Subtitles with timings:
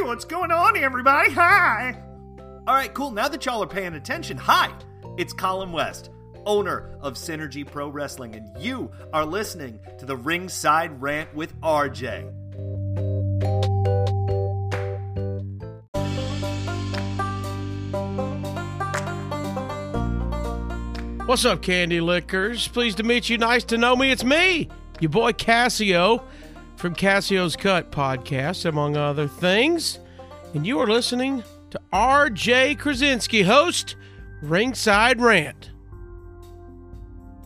[0.00, 1.30] Hey, what's going on, everybody?
[1.32, 1.94] Hi.
[2.66, 3.10] All right, cool.
[3.10, 4.72] Now that y'all are paying attention, hi,
[5.18, 6.08] it's Colin West,
[6.46, 12.32] owner of Synergy Pro Wrestling, and you are listening to the Ringside Rant with RJ.
[21.26, 22.68] What's up, Candy Lickers?
[22.68, 23.36] Pleased to meet you.
[23.36, 24.10] Nice to know me.
[24.10, 26.24] It's me, your boy Cassio
[26.80, 29.98] from Cassio's Cut podcast, among other things.
[30.54, 33.96] And you are listening to RJ Krasinski, host
[34.40, 35.72] Ringside Rant.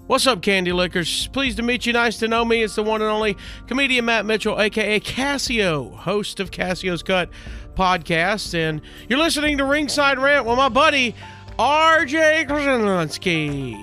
[0.07, 1.27] What's up, Candy Lickers?
[1.29, 1.93] Pleased to meet you.
[1.93, 2.63] Nice to know me.
[2.63, 7.29] It's the one and only comedian Matt Mitchell, aka Cassio, host of Cassio's Cut
[7.75, 8.55] podcast.
[8.55, 11.13] And you're listening to Ringside Rant with my buddy
[11.59, 13.77] RJ Krasinski.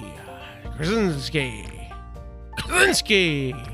[0.78, 1.68] Krasinski.
[2.58, 3.71] Krasinski.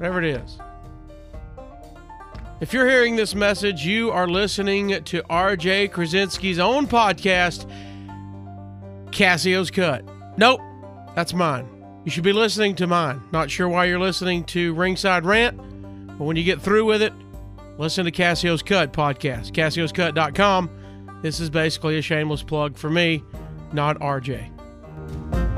[0.00, 0.58] Whatever it is.
[2.62, 7.70] If you're hearing this message, you are listening to RJ Krasinski's own podcast,
[9.12, 10.02] Cassio's Cut.
[10.38, 10.62] Nope,
[11.14, 11.68] that's mine.
[12.06, 13.20] You should be listening to mine.
[13.30, 15.58] Not sure why you're listening to Ringside Rant,
[16.16, 17.12] but when you get through with it,
[17.76, 21.18] listen to Cassio's Cut podcast, cassioscut.com.
[21.20, 23.22] This is basically a shameless plug for me,
[23.74, 25.49] not RJ.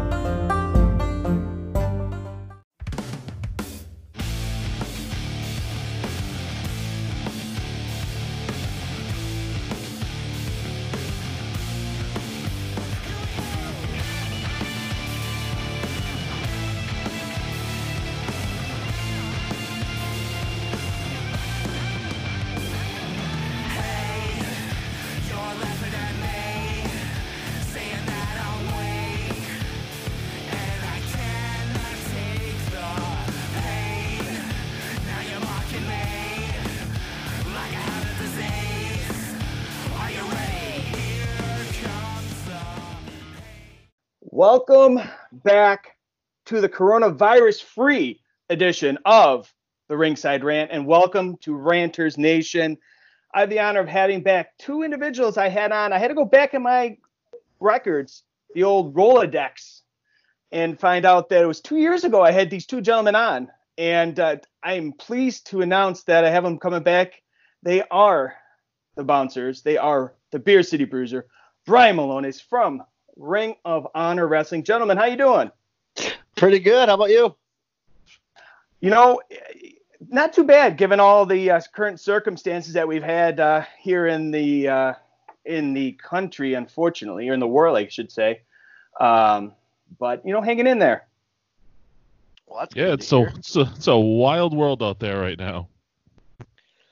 [44.34, 44.98] Welcome
[45.30, 45.98] back
[46.46, 49.52] to the coronavirus free edition of
[49.90, 52.78] the Ringside Rant, and welcome to Ranters Nation.
[53.34, 55.92] I have the honor of having back two individuals I had on.
[55.92, 56.96] I had to go back in my
[57.60, 58.22] records,
[58.54, 59.82] the old Rolodex,
[60.50, 63.48] and find out that it was two years ago I had these two gentlemen on.
[63.76, 67.20] And uh, I'm pleased to announce that I have them coming back.
[67.62, 68.32] They are
[68.96, 71.26] the bouncers, they are the Beer City Bruiser.
[71.66, 72.82] Brian Malone is from
[73.16, 74.64] Ring of Honor Wrestling.
[74.64, 75.50] Gentlemen, how you doing?
[76.36, 76.88] Pretty good.
[76.88, 77.34] How about you?
[78.80, 79.20] You know,
[80.08, 84.30] not too bad given all the uh, current circumstances that we've had uh, here in
[84.30, 84.94] the uh,
[85.44, 88.40] in the country, unfortunately, or in the world, I should say.
[89.00, 89.52] Um,
[89.98, 91.06] but you know, hanging in there.
[92.46, 95.20] Well, that's Yeah, good it's to a, it's a it's a wild world out there
[95.20, 95.68] right now.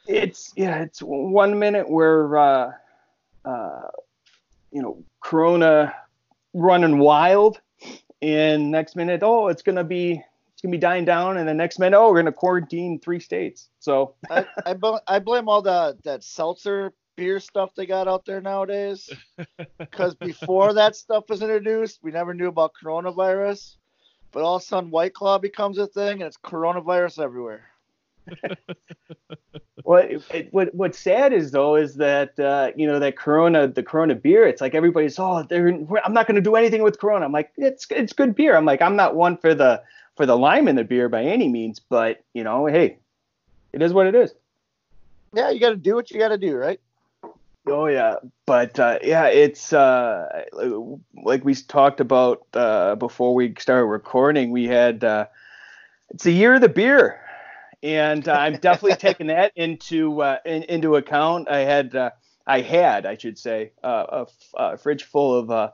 [0.07, 2.73] It's yeah, it's one minute we're uh,
[3.45, 3.89] uh,
[4.73, 5.95] you know Corona
[6.55, 7.61] running wild,
[8.23, 10.23] and next minute oh it's gonna be
[10.53, 13.71] it's gonna be dying down, and the next minute oh we're gonna quarantine three states.
[13.79, 18.25] So I, I, bl- I blame all the that seltzer beer stuff they got out
[18.25, 19.11] there nowadays.
[19.79, 23.77] Because before that stuff was introduced, we never knew about coronavirus.
[24.31, 27.70] But all of a sudden, White Claw becomes a thing, and it's coronavirus everywhere.
[29.83, 33.83] what it, what what's sad is though is that uh, you know that Corona the
[33.83, 34.47] Corona beer.
[34.47, 35.69] It's like everybody's oh they're
[36.05, 37.25] I'm not going to do anything with Corona.
[37.25, 38.57] I'm like it's it's good beer.
[38.57, 39.83] I'm like I'm not one for the
[40.17, 42.99] for the lime in the beer by any means, but you know hey,
[43.73, 44.35] it is what it is.
[45.33, 46.81] Yeah, you got to do what you got to do, right?
[47.67, 48.17] Oh yeah,
[48.47, 50.45] but uh, yeah, it's uh,
[51.23, 54.51] like we talked about uh, before we started recording.
[54.51, 55.27] We had uh,
[56.11, 57.21] it's the year of the beer,
[57.83, 61.49] and uh, I'm definitely taking that into uh, in, into account.
[61.49, 62.11] I had uh,
[62.47, 64.25] I had I should say uh,
[64.57, 65.71] a, fridge full of uh,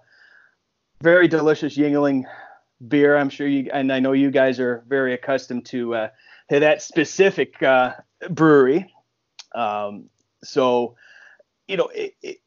[1.01, 2.25] very delicious Yuengling
[2.87, 3.17] beer.
[3.17, 6.09] I'm sure you and I know you guys are very accustomed to uh,
[6.51, 7.95] to that specific uh,
[8.31, 8.93] brewery.
[9.55, 10.11] Um,
[10.45, 10.97] so
[11.67, 12.39] you know, it, it,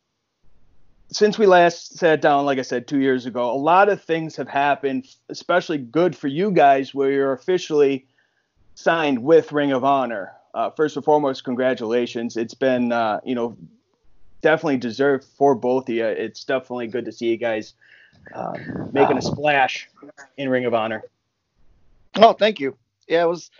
[1.11, 4.35] since we last sat down, like I said, two years ago, a lot of things
[4.35, 8.05] have happened, especially good for you guys, where you're officially
[8.79, 10.33] signed with Ring of Honor.
[10.53, 12.37] Uh, first and foremost, congratulations.
[12.37, 13.57] It's been, uh, you know,
[14.41, 16.05] definitely deserved for both of you.
[16.05, 17.73] It's definitely good to see you guys
[18.33, 18.53] uh,
[18.93, 19.89] making a splash
[20.37, 21.03] in Ring of Honor.
[22.15, 22.77] Oh, thank you.
[23.07, 23.51] Yeah, it was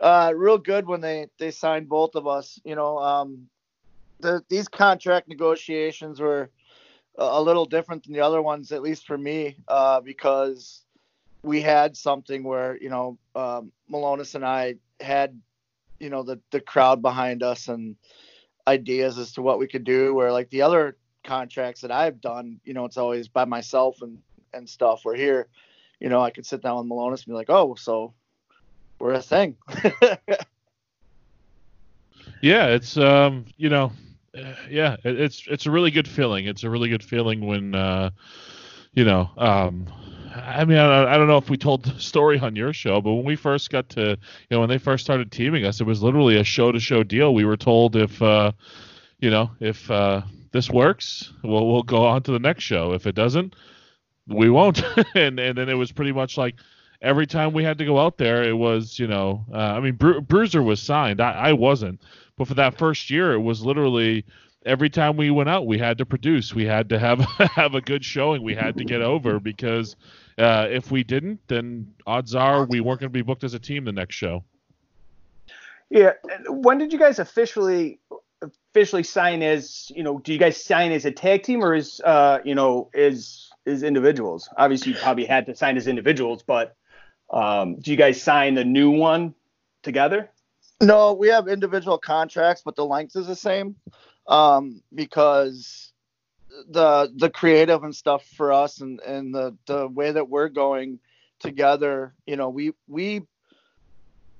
[0.00, 2.58] uh, real good when they they signed both of us.
[2.64, 3.48] You know, um,
[4.20, 6.50] the these contract negotiations were
[7.16, 10.82] a, little different than the other ones, at least for me, uh, because
[11.42, 15.40] we had something where you know um, Milonas and I had
[15.98, 17.96] you know the the crowd behind us and
[18.66, 20.14] ideas as to what we could do.
[20.14, 24.18] Where like the other contracts that I've done, you know, it's always by myself and
[24.52, 25.04] and stuff.
[25.04, 25.48] Where here,
[26.00, 28.14] you know, I could sit down with Milonas and be like, oh, so
[28.98, 29.56] we're a thing.
[32.40, 33.92] yeah, it's um, you know,
[34.68, 36.46] yeah, it, it's it's a really good feeling.
[36.46, 38.10] It's a really good feeling when uh,
[38.92, 39.86] you know, um,
[40.34, 43.24] I mean, I, don't know if we told the story on your show, but when
[43.24, 44.16] we first got to, you
[44.50, 47.34] know, when they first started teaming us, it was literally a show-to-show deal.
[47.34, 48.52] We were told if, uh,
[49.18, 52.92] you know, if uh, this works, we'll we'll go on to the next show.
[52.92, 53.54] If it doesn't,
[54.26, 54.82] we won't.
[55.14, 56.56] and and then it was pretty much like
[57.02, 59.96] every time we had to go out there, it was, you know, uh, I mean,
[59.96, 62.00] Bru- Bruiser was signed, I, I wasn't,
[62.38, 64.24] but for that first year, it was literally
[64.64, 66.54] every time we went out, we had to produce.
[66.54, 67.20] We had to have
[67.54, 68.42] have a good showing.
[68.42, 69.96] We had to get over because
[70.38, 73.58] uh, if we didn't, then odds are we weren't going to be booked as a
[73.58, 74.44] team the next show.
[75.90, 76.12] Yeah.
[76.48, 78.00] When did you guys officially
[78.70, 80.18] officially sign as you know?
[80.18, 83.82] Do you guys sign as a tag team or as uh, you know as as
[83.82, 84.48] individuals?
[84.56, 86.76] Obviously, you probably had to sign as individuals, but
[87.30, 89.34] um, do you guys sign the new one
[89.82, 90.30] together?
[90.80, 93.76] No, we have individual contracts, but the length is the same
[94.26, 95.91] um, because
[96.68, 100.98] the the creative and stuff for us and and the the way that we're going
[101.40, 103.22] together, you know, we we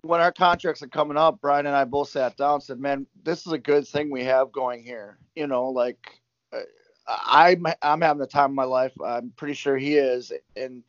[0.02, 3.06] when our contracts are coming up, Brian and I both sat down and said, "Man,
[3.22, 6.20] this is a good thing we have going here." You know, like
[6.52, 6.60] uh,
[7.06, 8.92] I'm I'm having the time of my life.
[9.04, 10.82] I'm pretty sure he is, and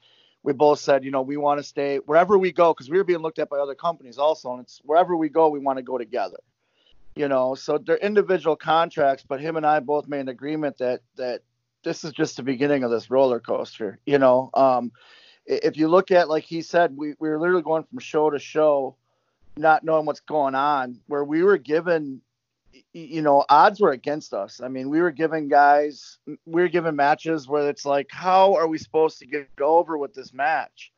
[0.43, 3.03] we both said, you know, we want to stay wherever we go because we were
[3.03, 5.83] being looked at by other companies also, and it's wherever we go, we want to
[5.83, 6.37] go together
[7.15, 11.01] you know so they're individual contracts but him and i both made an agreement that
[11.15, 11.41] that
[11.83, 14.49] this is just the beginning of this roller coaster you know?
[14.53, 14.91] Um
[15.45, 18.39] if you look at like he said we, we were literally going from show to
[18.39, 18.95] show
[19.57, 22.21] not knowing what's going on where we were given
[22.93, 24.61] you know odds were against us.
[24.63, 28.67] I mean we were giving guys we were given matches where it's like how are
[28.67, 30.91] we supposed to get over with this match?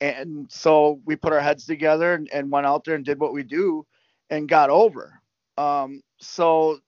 [0.00, 3.32] And so we put our heads together and, and went out there and did what
[3.32, 3.86] we do
[4.30, 5.21] and got over
[5.58, 6.78] um, so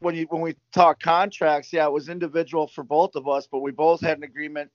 [0.00, 3.60] when you when we talk contracts, yeah, it was individual for both of us, but
[3.60, 4.70] we both had an agreement,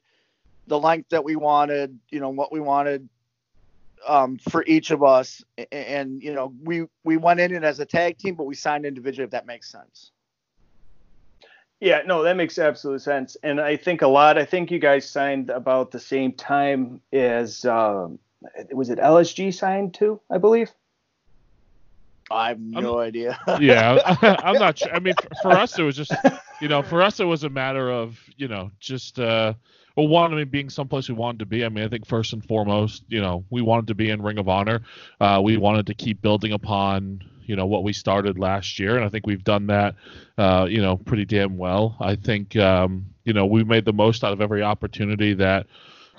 [0.67, 3.09] the length that we wanted, you know, what we wanted
[4.07, 7.79] um, for each of us, and, and you know, we we went in it as
[7.79, 10.11] a tag team, but we signed individually, if that makes sense.
[11.81, 14.37] Yeah, no, that makes absolute sense, and I think a lot.
[14.37, 18.19] I think you guys signed about the same time as um,
[18.71, 20.21] was it LSG signed too?
[20.29, 20.71] I believe.
[22.31, 23.39] I have no I'm, idea.
[23.59, 23.99] yeah,
[24.43, 24.93] I'm not sure.
[24.93, 26.13] I mean, for, for, us, it was just,
[26.61, 29.53] you know, for us, it was a matter of, you know, just, uh,
[29.95, 31.63] well, one, I mean, being someplace we wanted to be.
[31.63, 34.37] I mean, I think first and foremost, you know, we wanted to be in Ring
[34.37, 34.81] of Honor.
[35.21, 39.05] Uh, we wanted to keep building upon, you know, what we started last year, and
[39.05, 39.95] I think we've done that,
[40.37, 41.95] uh, you know, pretty damn well.
[41.99, 45.67] I think, um, you know, we made the most out of every opportunity that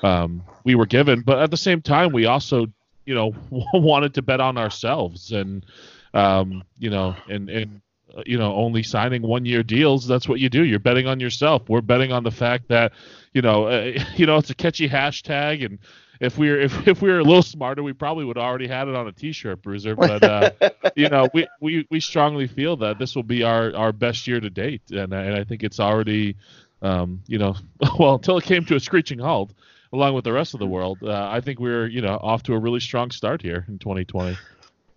[0.02, 2.66] um, we were given, but at the same time, we also,
[3.04, 5.66] you know, wanted to bet on ourselves and
[6.16, 7.80] um, you know, and and
[8.16, 10.06] uh, you know, only signing one year deals.
[10.06, 10.64] That's what you do.
[10.64, 11.68] You're betting on yourself.
[11.68, 12.92] We're betting on the fact that,
[13.34, 15.78] you know, uh, you know, it's a catchy hashtag, and
[16.20, 18.88] if we were if, if we were a little smarter, we probably would already had
[18.88, 19.94] it on a T-shirt, Bruiser.
[19.94, 20.50] But uh,
[20.96, 24.40] you know, we, we we strongly feel that this will be our our best year
[24.40, 26.36] to date, and and I think it's already,
[26.80, 27.54] um, you know,
[27.98, 29.52] well until it came to a screeching halt,
[29.92, 30.98] along with the rest of the world.
[31.02, 34.38] Uh, I think we're you know off to a really strong start here in 2020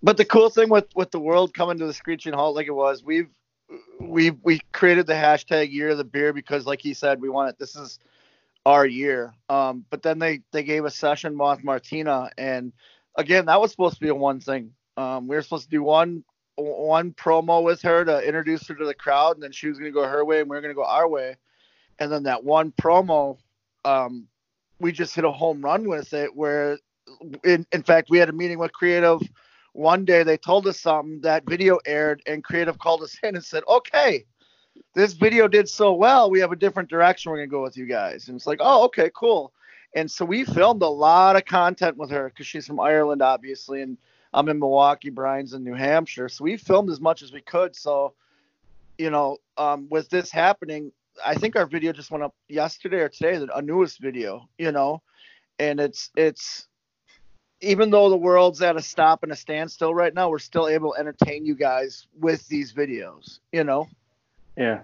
[0.01, 2.71] but the cool thing with with the world coming to the screeching halt like it
[2.71, 3.29] was, we've
[3.99, 7.49] we we created the hashtag year of the beer because like he said, we want
[7.49, 7.59] it.
[7.59, 7.99] This is
[8.65, 9.33] our year.
[9.49, 12.73] Um, but then they they gave a session with Martina, and
[13.15, 14.71] again, that was supposed to be a one thing.
[14.97, 16.23] Um, we were supposed to do one
[16.55, 19.91] one promo with her to introduce her to the crowd, and then she was going
[19.91, 21.35] to go her way, and we were going to go our way.
[21.99, 23.37] And then that one promo,
[23.85, 24.27] um,
[24.79, 26.35] we just hit a home run with it.
[26.35, 26.79] Where,
[27.43, 29.21] in, in fact, we had a meeting with creative
[29.73, 33.43] one day they told us something that video aired and creative called us in and
[33.43, 34.25] said okay
[34.95, 37.77] this video did so well we have a different direction we're going to go with
[37.77, 38.27] you guys.
[38.27, 39.53] And it's like oh okay cool.
[39.95, 43.81] And so we filmed a lot of content with her because she's from ireland obviously
[43.81, 43.97] and
[44.33, 46.29] i'm in milwaukee brian's in new hampshire.
[46.29, 47.75] So we filmed as much as we could.
[47.75, 48.13] So
[48.97, 50.91] you know um, with this happening
[51.25, 55.01] i think our video just went up yesterday or today a newest video you know?
[55.61, 56.68] And it's it's
[57.61, 60.93] even though the world's at a stop and a standstill right now, we're still able
[60.93, 63.39] to entertain you guys with these videos.
[63.51, 63.87] You know?
[64.55, 64.81] Yeah,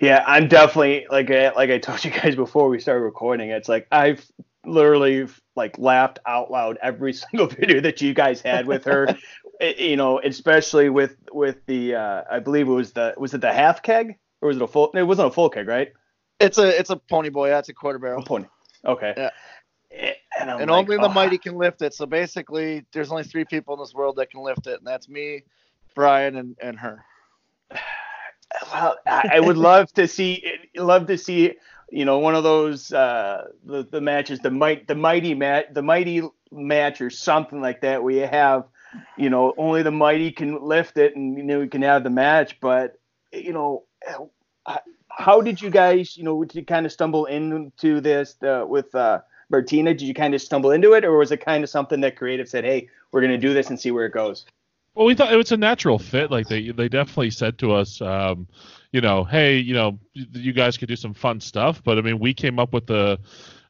[0.00, 0.24] yeah.
[0.26, 3.50] I'm definitely like I, like I told you guys before we started recording.
[3.50, 4.24] It's like I've
[4.64, 5.26] literally
[5.56, 9.16] like laughed out loud every single video that you guys had with her.
[9.60, 13.40] it, you know, especially with with the uh, I believe it was the was it
[13.40, 14.90] the half keg or was it a full?
[14.92, 15.92] It wasn't a full keg, right?
[16.40, 17.48] It's a it's a pony boy.
[17.48, 18.22] That's a quarter barrel.
[18.22, 18.46] A pony.
[18.84, 19.14] Okay.
[19.16, 19.30] Yeah.
[20.42, 21.94] And, and like, only the oh, mighty can lift it.
[21.94, 25.08] So basically, there's only three people in this world that can lift it, and that's
[25.08, 25.42] me,
[25.94, 27.04] Brian, and, and her.
[28.70, 30.44] Well, I, I would love to see
[30.76, 31.54] love to see
[31.90, 35.80] you know one of those uh, the, the matches the might the mighty mat the
[35.80, 36.20] mighty
[36.50, 38.64] match or something like that where you have
[39.16, 42.10] you know only the mighty can lift it and you know you can have the
[42.10, 43.00] match but
[43.32, 43.84] you know
[45.08, 48.94] how did you guys you know did you kind of stumble into this uh, with
[48.94, 49.20] uh,
[49.52, 52.16] Martina did you kind of stumble into it or was it kind of something that
[52.16, 54.46] creative said hey we're gonna do this and see where it goes
[54.94, 56.30] Well, we thought it was a natural fit.
[56.30, 58.46] Like they they definitely said to us, um,
[58.92, 61.82] you know, hey, you know, you guys could do some fun stuff.
[61.82, 63.18] But I mean, we came up with the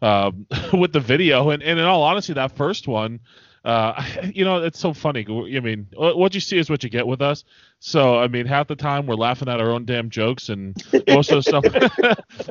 [0.03, 3.21] um, with the video, and, and in all honesty, that first one,
[3.65, 5.25] uh, you know, it's so funny.
[5.29, 7.45] I mean, what you see is what you get with us.
[7.79, 10.77] So I mean, half the time we're laughing at our own damn jokes, and
[11.09, 11.65] most of the stuff,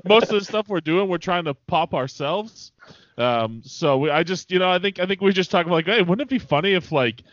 [0.06, 2.72] most of the stuff we're doing, we're trying to pop ourselves.
[3.18, 5.76] Um, so we, I just, you know, I think I think we just talk about
[5.76, 7.24] like, hey, wouldn't it be funny if like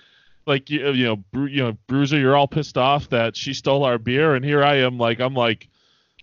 [0.47, 3.85] like you, you know, Bru- you know, Bruiser, you're all pissed off that she stole
[3.85, 5.69] our beer, and here I am, like I'm like,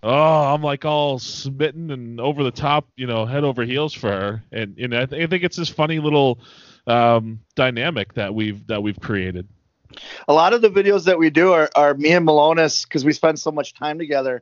[0.04, 4.10] oh, I'm like all smitten and over the top, you know, head over heels for
[4.10, 6.40] her, and and I, th- I think it's this funny little
[6.88, 9.48] um, dynamic that we've that we've created.
[10.28, 13.14] A lot of the videos that we do are, are me and Milonas because we
[13.14, 14.42] spend so much time together.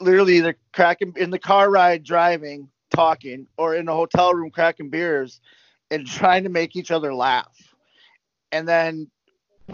[0.00, 4.90] Literally, either cracking in the car ride, driving, talking, or in a hotel room cracking
[4.90, 5.40] beers,
[5.90, 7.56] and trying to make each other laugh.
[8.52, 9.10] And then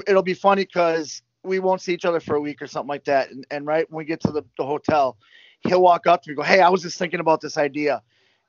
[0.06, 3.04] it'll be funny because we won't see each other for a week or something like
[3.04, 3.30] that.
[3.30, 5.16] And, and right when we get to the, the hotel,
[5.60, 8.02] he'll walk up to me, and go, "Hey, I was just thinking about this idea,"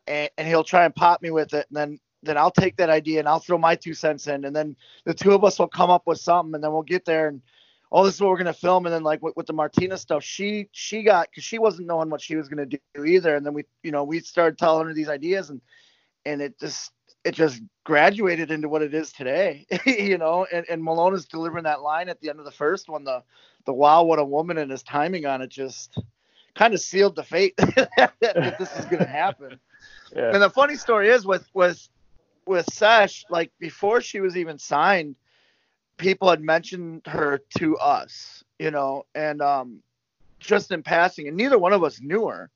[0.07, 2.89] and, and he'll try and pop me with it, and then then I'll take that
[2.89, 5.67] idea and I'll throw my two cents in, and then the two of us will
[5.67, 7.41] come up with something, and then we'll get there and
[7.91, 10.23] oh, this is what we're gonna film, and then like with, with the Martina stuff,
[10.23, 13.53] she she got because she wasn't knowing what she was gonna do either, and then
[13.53, 15.61] we you know we started telling her these ideas, and
[16.25, 16.91] and it just
[17.23, 21.63] it just graduated into what it is today, you know, and and Malone is delivering
[21.63, 23.23] that line at the end of the first one, the
[23.65, 25.97] the wow, what a woman, and his timing on it just
[26.55, 29.59] kind of sealed the fate that, that this is gonna happen.
[30.15, 30.31] yeah.
[30.33, 31.87] And the funny story is with with
[32.45, 35.15] with Sesh, like before she was even signed,
[35.97, 39.81] people had mentioned her to us, you know, and um,
[40.39, 42.49] just in passing, and neither one of us knew her.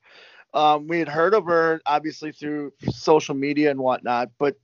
[0.53, 4.57] Um, we had heard of her obviously through social media and whatnot, but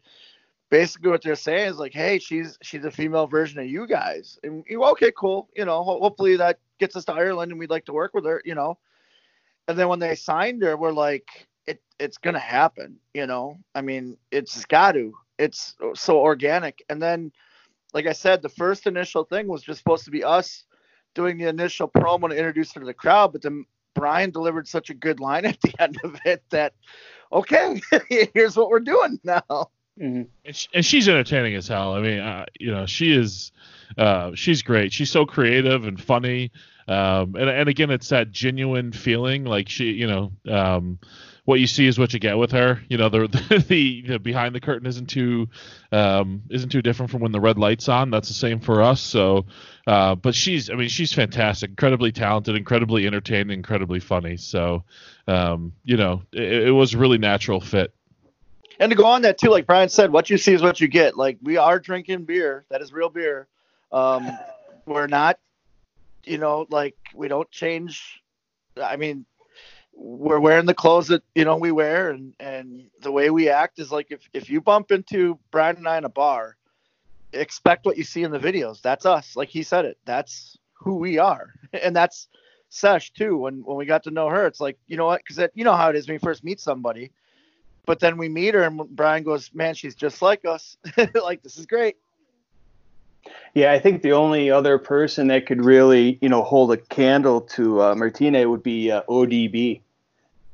[0.70, 4.40] basically what they're saying is like, hey, she's she's a female version of you guys,
[4.44, 7.70] and you okay, cool, you know, ho- hopefully that gets us to Ireland, and we'd
[7.70, 8.78] like to work with her, you know.
[9.68, 13.58] And then when they signed her, we're like, it it's gonna happen, you know.
[13.76, 15.14] I mean, it's got to.
[15.38, 16.84] It's so organic.
[16.90, 17.32] And then,
[17.98, 20.66] like I said, the first initial thing was just supposed to be us
[21.16, 24.92] doing the initial promo to introduce her to the crowd, but then Brian delivered such
[24.92, 26.76] a good line at the end of it that,
[27.34, 27.82] okay,
[28.36, 29.72] here's what we're doing now.
[29.98, 31.96] and, sh- and she's entertaining as hell.
[31.96, 33.52] I mean, uh, you know, she is,
[33.98, 34.94] uh, she's great.
[34.94, 36.52] She's so creative and funny.
[36.88, 41.00] Um, and and again, it's that genuine feeling, like she, you know, um,
[41.48, 42.82] what you see is what you get with her.
[42.90, 45.48] You know, the the, the behind the curtain isn't too
[45.94, 48.12] um, isn't too different from when the red lights on.
[48.12, 49.00] That's the same for us.
[49.00, 49.46] So,
[49.88, 54.36] uh, but she's, I mean, she's fantastic, incredibly talented, incredibly entertaining, incredibly funny.
[54.36, 54.84] So,
[55.26, 57.94] um, you know, it, it was a really natural fit.
[58.82, 60.90] And to go on that too, like Brian said, what you see is what you
[60.90, 61.16] get.
[61.16, 63.48] Like we are drinking beer, that is real beer.
[63.94, 64.30] Um,
[64.86, 65.40] we're not,
[66.26, 68.22] you know, like we don't change.
[68.76, 69.26] I mean,
[70.00, 73.80] we're wearing the clothes that you know we wear, and and the way we act
[73.80, 76.56] is like if if you bump into Brian and I in a bar,
[77.34, 78.82] expect what you see in the videos.
[78.82, 79.36] That's us.
[79.36, 79.98] Like he said it.
[80.06, 82.28] That's who we are, and that's
[82.70, 83.38] Sesh too.
[83.38, 85.22] When when we got to know her, it's like you know what?
[85.26, 87.12] Because you know how it is when you first meet somebody
[87.88, 90.78] but then we meet her and Brian goes, "Man, she's just like us.
[91.16, 91.96] like this is great."
[93.56, 97.42] Yeah, I think the only other person that could really, you know, hold a candle
[97.42, 99.82] to uh, Martina would be uh, ODB,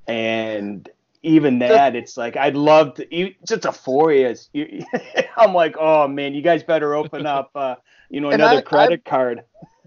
[0.07, 0.87] and
[1.21, 3.15] even that, it's like I'd love to.
[3.15, 4.49] you- Just a four is.
[4.53, 4.83] You,
[5.37, 7.75] I'm like, oh man, you guys better open up, uh,
[8.09, 9.43] you know, another I- credit card.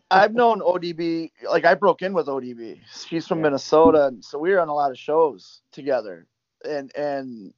[0.09, 2.79] I've known ODB, like I broke in with ODB.
[3.09, 6.27] She's from Minnesota, and so we were on a lot of shows together,
[6.65, 7.53] and and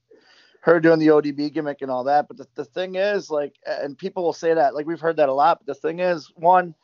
[0.62, 2.27] her doing the ODB gimmick and all that.
[2.27, 5.29] But the, the thing is, like, and people will say that, like we've heard that
[5.29, 5.59] a lot.
[5.59, 6.75] But the thing is, one,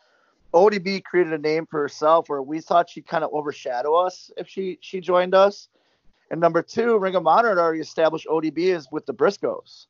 [0.55, 4.49] ODB created a name for herself where we thought she'd kind of overshadow us if
[4.49, 5.69] she she joined us.
[6.31, 9.87] And number two, Ring of Honor had already established ODB is with the Briscoes.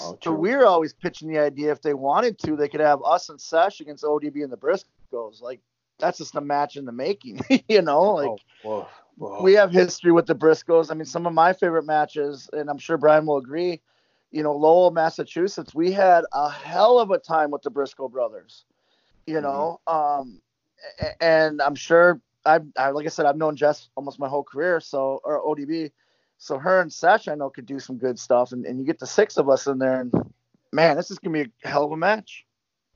[0.00, 3.00] Oh, so we were always pitching the idea if they wanted to, they could have
[3.04, 5.40] us and Sesh against ODB and the Briscoes.
[5.40, 5.60] Like
[5.98, 7.98] that's just a match in the making, you know.
[7.98, 9.42] Oh, like Oh, whoa, whoa.
[9.42, 10.90] we have history with the Briscoes.
[10.90, 13.80] I mean, some of my favorite matches, and I'm sure Brian will agree.
[14.30, 18.66] You know, Lowell, Massachusetts, we had a hell of a time with the Briscoe brothers.
[19.28, 20.40] You know, um,
[21.20, 24.80] and I'm sure I've, I, like I said, I've known Jess almost my whole career.
[24.80, 25.90] So, or ODB,
[26.38, 28.98] so her and Sesh I know could do some good stuff, and, and you get
[28.98, 30.12] the six of us in there, and
[30.72, 32.46] man, this is gonna be a hell of a match.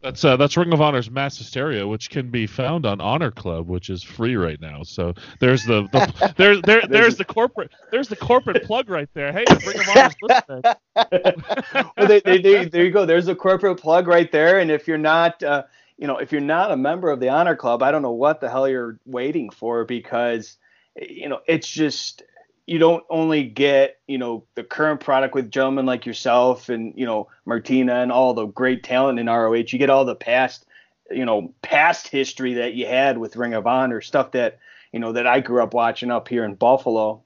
[0.02, 3.68] That's uh, that's Ring of Honor's Mass Hysteria, which can be found on Honor Club,
[3.68, 4.82] which is free right now.
[4.82, 9.32] So there's the, the there there there's the corporate there's the corporate plug right there.
[9.32, 10.62] Hey, Ring of Honor's listening.
[11.96, 13.06] well, they, they, they, there you go.
[13.06, 14.58] There's a corporate plug right there.
[14.58, 15.64] And if you're not, uh,
[16.02, 18.40] you know, if you're not a member of the Honor Club, I don't know what
[18.40, 20.56] the hell you're waiting for because,
[21.00, 22.25] you know, it's just
[22.66, 27.06] you don't only get you know the current product with gentlemen like yourself and you
[27.06, 29.52] know Martina and all the great talent in ROH.
[29.68, 30.66] You get all the past,
[31.09, 34.59] you know, past history that you had with Ring of Honor stuff that
[34.92, 37.23] you know that I grew up watching up here in Buffalo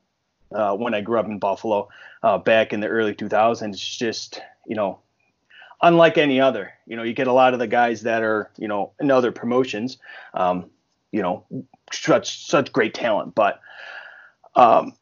[0.52, 1.88] uh, when I grew up in Buffalo
[2.22, 3.70] uh, back in the early 2000s.
[3.70, 4.98] It's just, you know,
[5.82, 6.72] unlike any other.
[6.86, 9.32] You know, you get a lot of the guys that are, you know, in other
[9.32, 9.98] promotions,
[10.34, 10.70] um,
[11.12, 11.44] you know,
[11.92, 13.34] such such great talent.
[13.34, 13.60] But,
[14.54, 14.92] um,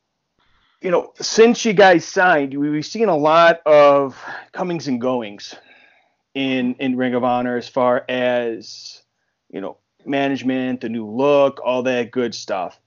[0.81, 5.55] you know, since you guys signed, we- we've seen a lot of comings and goings
[6.35, 9.03] in in Ring of Honor as far as,
[9.51, 12.79] you know, management, the new look, all that good stuff.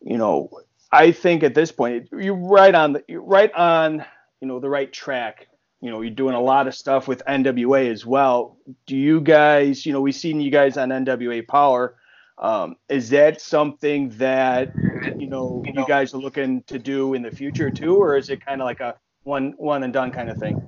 [0.00, 0.50] You know,
[0.90, 4.04] I think at this point you're right on the you're right on
[4.40, 5.47] you know the right track.
[5.80, 8.56] You know, you're doing a lot of stuff with NWA as well.
[8.86, 11.96] Do you guys, you know, we've seen you guys on NWA Power.
[12.38, 14.72] Um, is that something that
[15.18, 18.44] you know you guys are looking to do in the future too, or is it
[18.44, 18.94] kind of like a
[19.24, 20.62] one one and done kind of thing?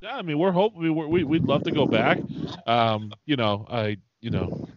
[0.00, 2.18] Yeah, I mean, we're hoping we, we we'd love to go back.
[2.66, 4.68] Um, you know, I you know,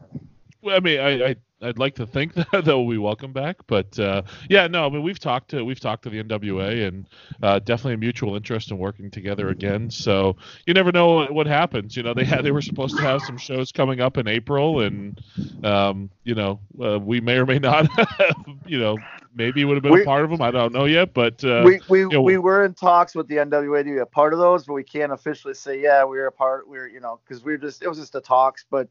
[0.68, 4.24] I mean, I, I I'd like to think that will be welcome back, but uh,
[4.50, 7.08] yeah, no, I mean, we've talked to we've talked to the NWA and
[7.44, 9.90] uh, definitely a mutual interest in working together again.
[9.90, 11.98] So you never know what, happens.
[11.98, 14.82] You know, they had they were supposed to have some shows coming up in April,
[14.82, 15.20] and
[15.64, 17.88] um, you know, uh, we may or may not,
[18.66, 18.98] you know,
[19.36, 20.42] maybe would have been We- a part of them.
[20.42, 23.36] I don't know yet, but uh, we we, know, we were in talks with the
[23.36, 26.28] NWA to be a part of those, but we can't officially say yeah we were
[26.28, 26.68] a part.
[26.68, 28.88] We were you know because we were just it was just the talks, but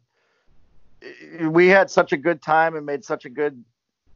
[1.43, 3.63] we had such a good time and made such a good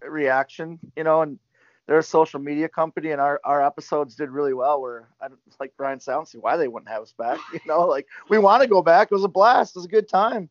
[0.03, 1.39] reaction, you know, and
[1.87, 4.81] they're a social media company and our, our episodes did really well.
[4.81, 8.07] Where I don't like Brian Soundsy, why they wouldn't have us back, you know, like
[8.29, 9.09] we want to go back.
[9.11, 9.77] It was a blast.
[9.77, 10.49] It was a good time.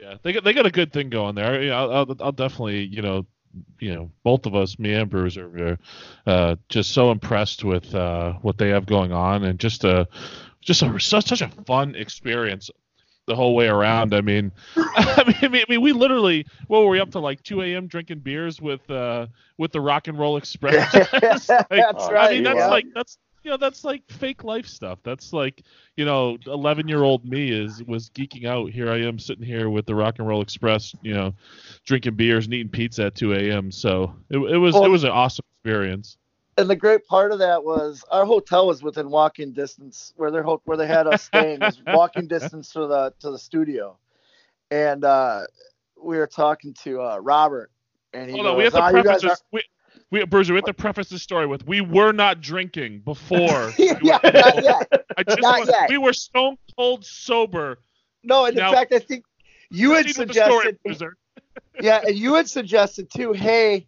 [0.00, 1.62] Yeah, they got they got a good thing going there.
[1.62, 3.26] Yeah, I'll, I'll, I'll definitely you know
[3.78, 5.78] you know both of us, me and Bruce, are
[6.26, 10.08] uh, just so impressed with uh, what they have going on, and just a
[10.60, 12.70] just a such such a fun experience
[13.26, 14.14] the whole way around.
[14.14, 17.20] I mean, I mean, I mean, I mean, we literally what were we up to
[17.20, 17.86] like 2 a.m.
[17.86, 19.26] drinking beers with uh,
[19.58, 20.92] with the Rock and Roll Express?
[21.10, 22.30] That's right.
[22.30, 22.66] I mean, that's yeah.
[22.68, 24.98] like that's you know that's like fake life stuff.
[25.02, 25.62] That's like
[25.96, 28.70] you know, 11 year old me is was geeking out.
[28.70, 31.34] Here I am sitting here with the Rock and Roll Express, you know,
[31.84, 33.70] drinking beers and eating pizza at 2 a.m.
[33.70, 36.16] So it, it was Well- it was an awesome experience.
[36.56, 40.42] And the great part of that was our hotel was within walking distance where their
[40.42, 43.96] ho- where they had us staying was walking distance to the to the studio,
[44.70, 45.42] and uh,
[46.00, 47.70] we were talking to uh, Robert,
[48.12, 49.42] and he Hold goes, on, we have to "Ah, preface this.
[49.52, 49.62] We,
[50.10, 53.72] we, Bruiser, we have to preface this story with we were not drinking before.
[53.78, 55.06] we yeah, were- not yet.
[55.16, 55.88] I just not want- yet.
[55.88, 57.78] we were stone cold sober.
[58.22, 59.24] No, and in fact, I think
[59.70, 61.16] you had the story, suggested, Bruiser.
[61.80, 63.32] yeah, and you had suggested too.
[63.32, 63.86] Hey,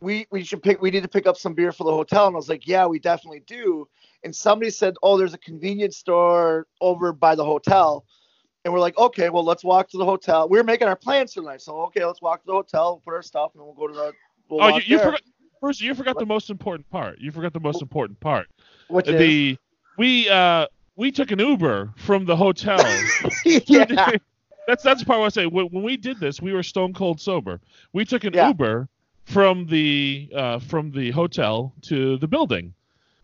[0.00, 0.80] we we should pick.
[0.80, 2.86] We need to pick up some beer for the hotel, and I was like, yeah,
[2.86, 3.86] we definitely do.
[4.24, 8.04] And somebody said, oh, there's a convenience store over by the hotel.
[8.64, 10.46] And we're like, okay, well, let's walk to the hotel.
[10.48, 13.22] We were making our plans tonight, so okay, let's walk to the hotel, put our
[13.22, 14.12] stuff, and then we'll go to the.
[14.48, 15.22] We'll Oh, you, you forgot,
[15.60, 17.18] Bruiser, you forgot the most important part.
[17.18, 18.48] You forgot the most important part.
[18.88, 19.58] Which is, the
[19.96, 22.78] we uh we took an Uber from the hotel.
[23.44, 23.84] yeah,
[24.66, 25.46] that's that's the part I say.
[25.46, 27.60] When, when we did this, we were stone cold sober.
[27.92, 28.48] We took an Yeah.
[28.48, 28.88] Uber
[29.24, 32.74] from the uh, from the hotel to the building.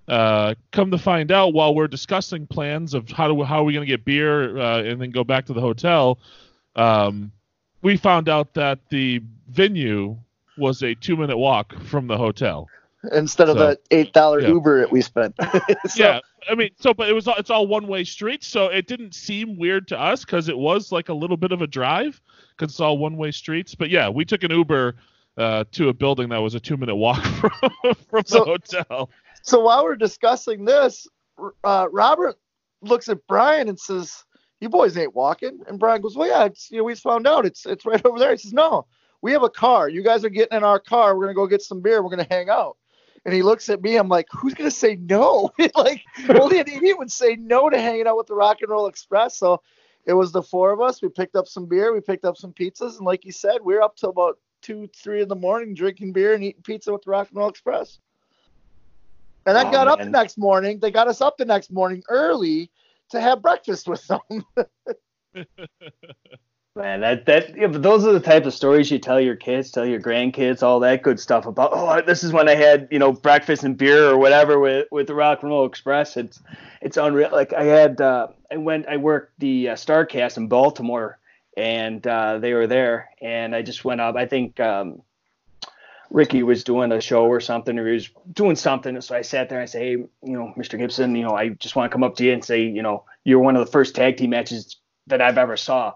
[0.08, 3.72] Uh, come to find out, while we're discussing plans of how do how are we
[3.72, 6.18] going to get beer uh, and then go back to the hotel,
[6.76, 7.32] um,
[7.82, 10.16] we found out that the venue
[10.56, 12.68] was a two minute walk from the hotel.
[13.12, 14.48] instead of the eight dollar yeah.
[14.48, 15.34] Uber that we spent.
[15.88, 18.66] So- yeah, I mean, so but it was all, it's all one way streets, so
[18.66, 21.66] it didn't seem weird to us because it was like a little bit of a
[21.66, 22.20] drive
[22.56, 23.74] because it's all one way streets.
[23.74, 24.94] But yeah, we took an Uber
[25.36, 27.50] uh, to a building that was a two minute walk from
[28.10, 29.10] from So- the hotel.
[29.42, 31.06] So while we're discussing this,
[31.62, 32.36] uh, Robert
[32.82, 34.24] looks at Brian and says,
[34.60, 37.26] "You boys ain't walking." And Brian goes, "Well, yeah, it's you know we just found
[37.28, 38.86] out it's it's right over there." He says, "No,
[39.22, 39.88] we have a car.
[39.88, 41.16] You guys are getting in our car.
[41.16, 42.02] We're gonna go get some beer.
[42.02, 42.76] We're gonna hang out."
[43.24, 43.96] And he looks at me.
[43.96, 48.06] I'm like, "Who's gonna say no?" like only an idiot would say no to hanging
[48.08, 49.36] out with the Rock and Roll Express.
[49.38, 49.62] So
[50.06, 51.02] it was the four of us.
[51.02, 51.92] We picked up some beer.
[51.92, 54.88] We picked up some pizzas, and like you said, we are up till about two,
[54.96, 58.00] three in the morning drinking beer and eating pizza with the Rock and Roll Express.
[59.46, 60.80] And I Oh, got up the next morning.
[60.80, 62.70] They got us up the next morning early
[63.10, 64.44] to have breakfast with them.
[66.76, 69.70] Man, that that yeah, but those are the type of stories you tell your kids,
[69.70, 71.70] tell your grandkids, all that good stuff about.
[71.72, 75.06] Oh, this is when I had you know breakfast and beer or whatever with with
[75.06, 76.18] the Rock and Roll Express.
[76.18, 76.42] It's
[76.82, 77.30] it's unreal.
[77.32, 81.18] Like I had uh, I went I worked the uh, Starcast in Baltimore,
[81.56, 84.16] and uh, they were there, and I just went up.
[84.16, 85.02] I think um,
[86.10, 89.00] Ricky was doing a show or something, or he was doing something.
[89.00, 90.78] So I sat there and I say, hey, you know, Mr.
[90.78, 93.04] Gibson, you know, I just want to come up to you and say, you know,
[93.24, 95.94] you're one of the first tag team matches that I've ever saw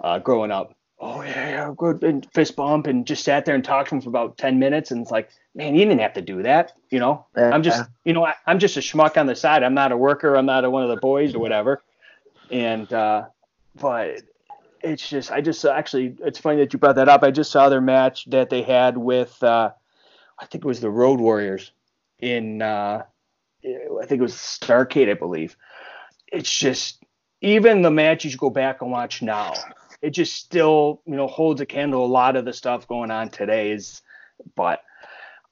[0.00, 0.74] uh, growing up.
[0.98, 4.00] Oh yeah, yeah, good and fist bump and just sat there and talked to him
[4.00, 6.98] for about ten minutes and it's like, man, you didn't have to do that, you
[6.98, 7.26] know.
[7.52, 9.62] I'm just, you know, I, I'm just a schmuck on the side.
[9.62, 10.34] I'm not a worker.
[10.34, 11.82] I'm not a, one of the boys or whatever.
[12.50, 13.26] And uh,
[13.78, 14.22] but
[14.82, 17.22] it's just, I just actually, it's funny that you brought that up.
[17.22, 19.70] I just saw their match that they had with, uh,
[20.38, 21.72] I think it was the Road Warriors
[22.18, 23.02] in, uh,
[23.64, 25.56] I think it was Starcade, I believe.
[26.32, 27.02] It's just
[27.40, 29.54] even the matches you go back and watch now,
[30.02, 32.04] it just still, you know, holds a candle.
[32.04, 34.02] A lot of the stuff going on today is,
[34.54, 34.82] but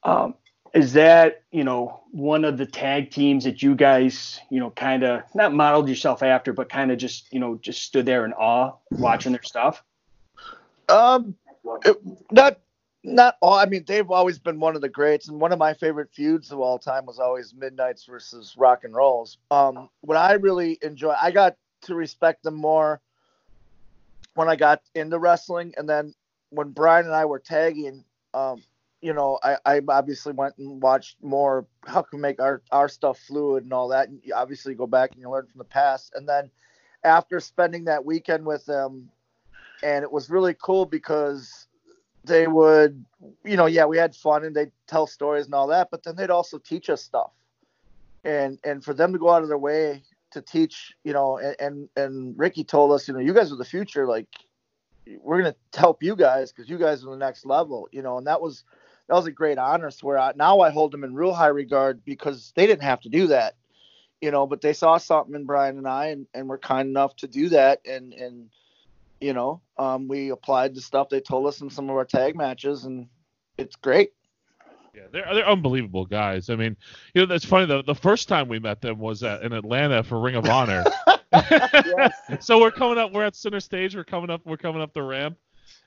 [0.03, 0.35] um,
[0.75, 5.03] is that, you know, one of the tag teams that you guys, you know, kind
[5.03, 8.33] of not modeled yourself after, but kind of just, you know, just stood there in
[8.33, 9.81] awe watching their stuff?
[10.89, 11.35] Um,
[11.85, 11.97] it-
[12.31, 12.59] not
[13.07, 13.53] not all.
[13.53, 16.51] I mean, they've always been one of the greats, and one of my favorite feuds
[16.51, 19.37] of all time was always Midnight's versus Rock and Rolls.
[19.51, 22.99] Um, what I really enjoy, I got to respect them more
[24.33, 26.15] when I got into wrestling, and then
[26.49, 28.03] when Brian and I were tagging.
[28.33, 28.63] Um,
[29.05, 32.89] you know, I, I obviously went and watched more how can we make our, our
[32.89, 34.09] stuff fluid and all that.
[34.09, 36.13] And you obviously go back and you learn from the past.
[36.15, 36.49] And then
[37.03, 39.11] after spending that weekend with them,
[39.83, 41.67] and it was really cool because
[42.23, 43.05] they would,
[43.43, 46.15] you know, yeah, we had fun and they'd tell stories and all that, but then
[46.15, 47.29] they'd also teach us stuff.
[48.23, 51.55] And and for them to go out of their way to teach, you know, and
[51.59, 54.25] and, and Ricky told us, you know, you guys are the future, like
[55.21, 58.25] we're gonna help you guys because you guys are the next level, you know, and
[58.25, 58.63] that was
[59.07, 59.91] that was a great honor.
[60.01, 63.09] Where I, now I hold them in real high regard because they didn't have to
[63.09, 63.55] do that,
[64.21, 67.15] you know, but they saw something in Brian and I, and, and were kind enough
[67.17, 68.49] to do that, and and
[69.21, 72.35] you know, um, we applied the stuff they told us in some of our tag
[72.35, 73.07] matches, and
[73.57, 74.13] it's great.
[74.93, 76.49] Yeah, they're they're unbelievable guys.
[76.49, 76.77] I mean,
[77.13, 77.65] you know, that's funny.
[77.65, 80.83] The the first time we met them was at, in Atlanta for Ring of Honor.
[82.39, 83.11] so we're coming up.
[83.11, 83.95] We're at center stage.
[83.95, 84.41] We're coming up.
[84.45, 85.37] We're coming up the ramp,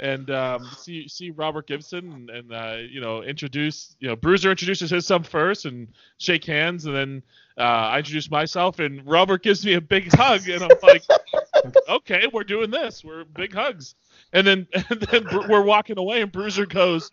[0.00, 4.50] and um, see see Robert Gibson and, and uh, you know introduce you know Bruiser
[4.50, 7.22] introduces his son first and shake hands, and then
[7.58, 11.02] uh, I introduce myself, and Robert gives me a big hug, and I'm like,
[11.88, 13.04] okay, we're doing this.
[13.04, 13.94] We're big hugs,
[14.32, 17.08] and then and then we're walking away, and Bruiser goes.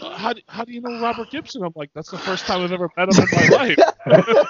[0.00, 1.62] "Uh, How do, how do you know Robert Gibson?
[1.62, 3.78] I'm like, that's the first time I've ever met him in my life.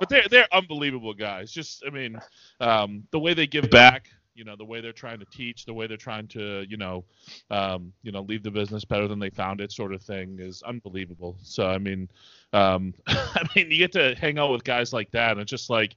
[0.00, 1.52] but they're they're unbelievable guys.
[1.52, 2.18] Just I mean,
[2.60, 5.74] um, the way they give back, you know, the way they're trying to teach, the
[5.74, 7.04] way they're trying to, you know,
[7.50, 10.62] um, you know, leave the business better than they found it, sort of thing, is
[10.62, 11.36] unbelievable.
[11.42, 12.08] So I mean,
[12.52, 15.70] um, I mean, you get to hang out with guys like that, and it's just
[15.70, 15.96] like.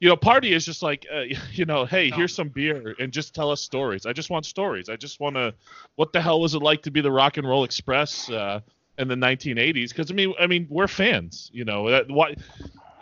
[0.00, 1.20] You know, party is just like, uh,
[1.52, 4.04] you know, hey, here's some beer and just tell us stories.
[4.04, 4.88] I just want stories.
[4.88, 5.54] I just want to,
[5.94, 8.62] what the hell was it like to be the Rock and Roll Express uh,
[8.98, 9.90] in the 1980s?
[9.90, 11.52] Because I mean, I mean, we're fans.
[11.54, 12.34] You know, that, why?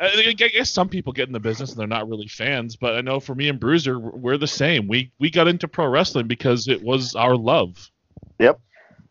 [0.01, 2.97] I I guess some people get in the business and they're not really fans, but
[2.97, 4.89] I know for me and Bruiser, we're the same.
[4.89, 7.91] We we got into pro wrestling because it was our love.
[8.39, 8.59] Yep,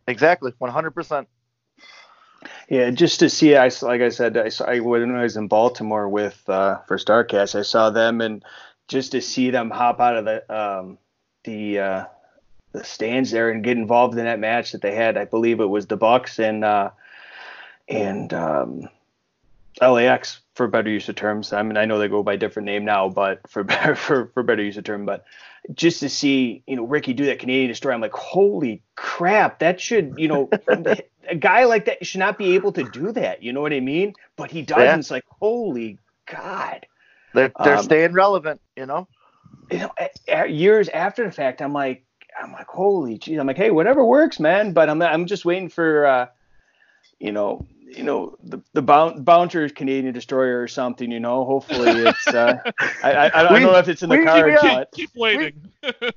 [0.08, 1.28] exactly, 100%.
[2.70, 5.48] Yeah, just to see, I like I said, I, saw, I when I was in
[5.48, 8.44] Baltimore with uh, for Starcast, I saw them, and
[8.88, 10.98] just to see them hop out of the um,
[11.44, 12.06] the uh,
[12.72, 15.66] the stands there and get involved in that match that they had, I believe it
[15.66, 16.92] was the Bucks and uh,
[17.88, 18.90] and um,
[19.82, 21.54] LAX for better use of terms.
[21.54, 24.44] I mean, I know they go by different name now, but for better for for
[24.44, 25.26] better use of term, but
[25.74, 29.80] just to see you know Ricky do that Canadian Destroyer, I'm like, holy crap, that
[29.80, 30.50] should you know.
[31.30, 33.44] a guy like that should not be able to do that.
[33.44, 34.14] You know what I mean?
[34.36, 34.80] But he does.
[34.80, 34.94] Yeah.
[34.94, 36.86] And it's like, holy God.
[37.34, 39.08] They're they're Um, staying relevant, you know.
[39.72, 42.04] You know, years after the fact, I'm like,
[42.42, 43.38] I'm like, holy geez.
[43.38, 44.74] I'm like, hey, whatever works, man.
[44.74, 46.28] But I'm I'm just waiting for, uh,
[47.20, 51.12] you know, you know the the boun- bouncer Canadian destroyer or something.
[51.12, 52.28] You know, hopefully it's.
[52.28, 52.58] Uh,
[53.04, 54.76] I, I, I, don't We- know if it's in the we- cards, yeah.
[54.76, 55.62] but Keep waiting.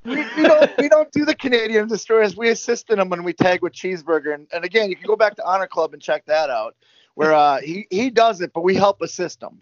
[0.04, 2.36] we, we don't we don't do the Canadian destroyers.
[2.36, 4.34] We assist in them when we tag with cheeseburger.
[4.34, 6.76] And, and again, you can go back to Honor Club and check that out,
[7.14, 9.60] where uh, he he does it, but we help assist him.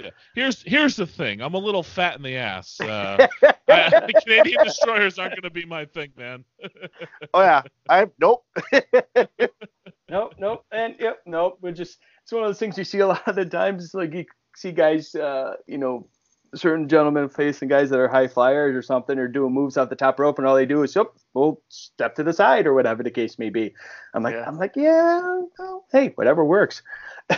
[0.00, 0.10] Yeah.
[0.34, 1.40] Here's here's the thing.
[1.40, 2.80] I'm a little fat in the ass.
[2.80, 3.26] Uh,
[3.68, 6.44] I, Canadian destroyers aren't going to be my thing, man.
[7.32, 8.44] Oh yeah, I nope.
[10.08, 11.58] nope, nope, and yep, nope.
[11.60, 13.92] We're just it's one of those things you see a lot of the times.
[13.94, 14.24] Like you
[14.56, 16.08] see guys, uh, you know,
[16.54, 19.96] certain gentlemen facing guys that are high flyers or something, or doing moves off the
[19.96, 23.02] top rope, and all they do is, yep, we'll step to the side or whatever
[23.02, 23.74] the case may be.
[24.14, 24.44] I'm like, Yeah.
[24.46, 26.82] I'm like, yeah, well, hey, whatever works.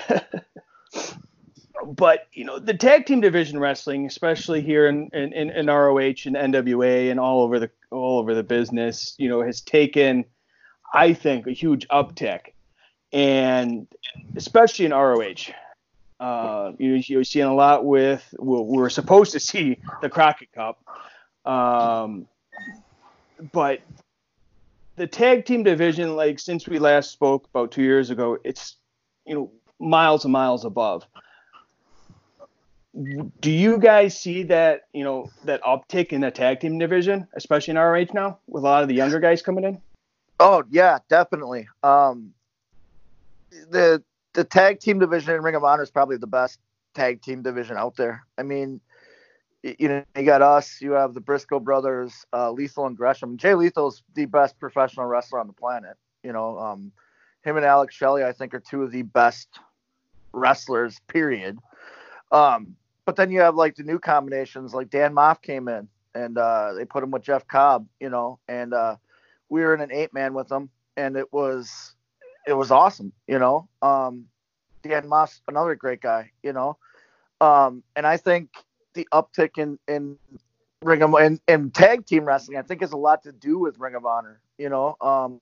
[1.87, 5.99] but you know, the tag team division wrestling, especially here in, in, in, in ROH
[6.27, 10.25] and NWA and all over the all over the business, you know, has taken,
[10.93, 12.53] I think, a huge uptick,
[13.13, 13.87] and
[14.37, 15.53] especially in ROH.
[16.19, 18.35] Uh, you, you're seeing a lot with.
[18.39, 20.83] Well, we're supposed to see the Crockett Cup,
[21.45, 22.27] um,
[23.53, 23.81] but
[24.97, 28.77] the tag team division, like since we last spoke about two years ago, it's
[29.27, 31.07] you know miles and miles above.
[33.41, 37.73] Do you guys see that you know that uptick in the tag team division, especially
[37.73, 39.83] in ROH now, with a lot of the younger guys coming in?
[40.41, 41.69] Oh yeah, definitely.
[41.83, 42.33] Um,
[43.71, 46.61] the the tag team division in Ring of Honor is probably the best
[46.95, 48.27] tag team division out there.
[48.37, 48.81] I mean,
[49.63, 53.37] you know, you got us, you have the Briscoe brothers, uh, Lethal and Gresham.
[53.37, 55.97] Jay Lethal's the best professional wrestler on the planet.
[56.23, 56.93] You know, um,
[57.43, 59.49] him and Alex Shelley, I think, are two of the best
[60.33, 60.99] wrestlers.
[61.09, 61.59] Period.
[62.31, 66.37] Um, but then you have like the new combinations, like Dan Maff came in and
[66.37, 67.87] uh, they put him with Jeff Cobb.
[68.01, 68.97] You know, and uh,
[69.49, 71.95] we were in an eight man with them, and it was
[72.47, 73.13] it was awesome.
[73.27, 74.27] You know, um,
[74.83, 76.31] Dan Maff, another great guy.
[76.43, 76.79] You know,
[77.41, 78.51] um, and I think
[78.95, 80.19] the uptick in in
[80.83, 83.79] Ring of and, and tag team wrestling, I think, has a lot to do with
[83.79, 84.41] Ring of Honor.
[84.59, 85.41] You know, um,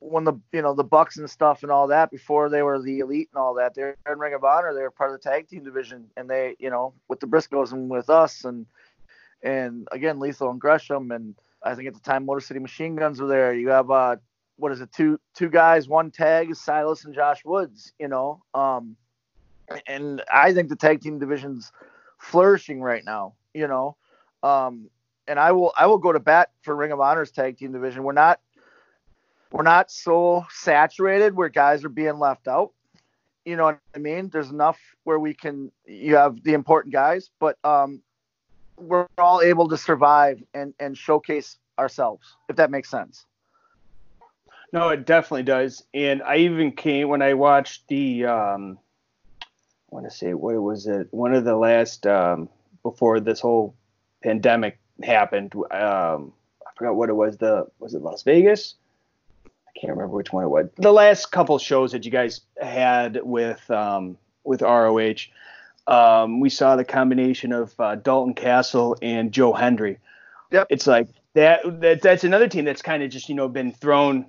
[0.00, 3.00] when the you know the Bucks and stuff and all that before they were the
[3.00, 4.74] elite and all that, they're in Ring of Honor.
[4.74, 7.72] They were part of the tag team division, and they you know with the Briscoes
[7.72, 8.66] and with us and
[9.42, 13.20] and again Lethal and Gresham and I think at the time Motor City Machine Guns
[13.20, 13.54] were there.
[13.54, 14.16] You have uh
[14.60, 17.92] what is it two two guys one tag Silas and Josh Woods.
[17.98, 18.96] You know, um,
[19.86, 21.72] and I think the tag team division's
[22.18, 23.34] flourishing right now.
[23.54, 23.96] You know,
[24.42, 24.90] um,
[25.26, 28.04] and I will I will go to bat for Ring of Honor's tag team division.
[28.04, 28.40] We're not
[29.50, 32.72] we're not so saturated where guys are being left out.
[33.44, 34.28] You know what I mean?
[34.28, 38.02] There's enough where we can you have the important guys, but um,
[38.76, 43.24] we're all able to survive and and showcase ourselves, if that makes sense.
[44.72, 45.84] No, it definitely does.
[45.92, 48.78] And I even came when I watched the um
[49.42, 49.46] I
[49.94, 51.08] want to say what was it?
[51.10, 52.48] One of the last um
[52.82, 53.74] before this whole
[54.22, 55.54] pandemic happened.
[55.70, 56.32] Um
[56.66, 57.36] I forgot what it was.
[57.36, 58.74] The was it Las Vegas?
[59.46, 60.68] I can't remember which one it was.
[60.76, 65.26] The last couple shows that you guys had with um with ROH.
[65.86, 69.98] Um, we saw the combination of uh, Dalton Castle and Joe Hendry.
[70.52, 70.68] Yep.
[70.70, 74.26] It's like that, that that's another team that's kind of just you know been thrown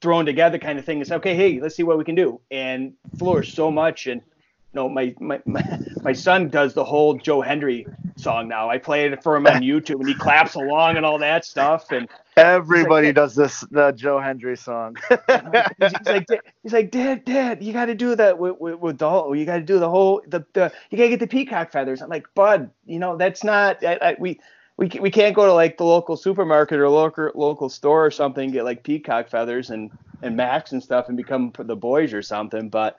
[0.00, 1.00] thrown together kind of thing.
[1.00, 4.06] It's okay, hey, let's see what we can do, and flourished so much.
[4.06, 5.40] And you know, my my
[6.02, 7.86] my, son does the whole Joe Hendry
[8.16, 8.70] song now.
[8.70, 11.90] I play it for him on YouTube, and he claps along and all that stuff.
[11.90, 14.96] And Everybody does this the Joe Hendry song.
[15.08, 18.78] he's, he's like, "Dad- he's like, Dad, Dad, you got to do that with with,
[18.78, 19.38] with Dalton.
[19.38, 22.00] You got to do the whole the, the you got to get the peacock feathers.
[22.00, 24.40] I'm like, Bud, you know, that's not I, I, we.
[24.80, 28.44] We, we can't go to like the local supermarket or local local store or something
[28.44, 29.90] and get like peacock feathers and
[30.22, 32.98] and max and stuff and become the boys or something but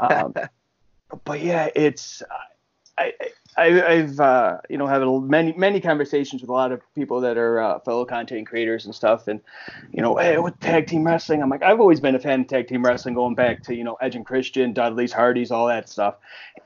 [0.00, 0.34] um,
[1.24, 2.22] but yeah it's
[2.98, 3.14] I,
[3.56, 7.38] I I've uh, you know had many many conversations with a lot of people that
[7.38, 9.40] are uh, fellow content creators and stuff and
[9.92, 12.48] you know hey with tag team wrestling I'm like I've always been a fan of
[12.48, 15.88] tag team wrestling going back to you know Edge and Christian Dudley's Hardys all that
[15.88, 16.16] stuff.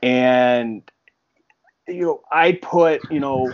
[0.01, 0.83] And
[1.87, 3.49] you know I put you know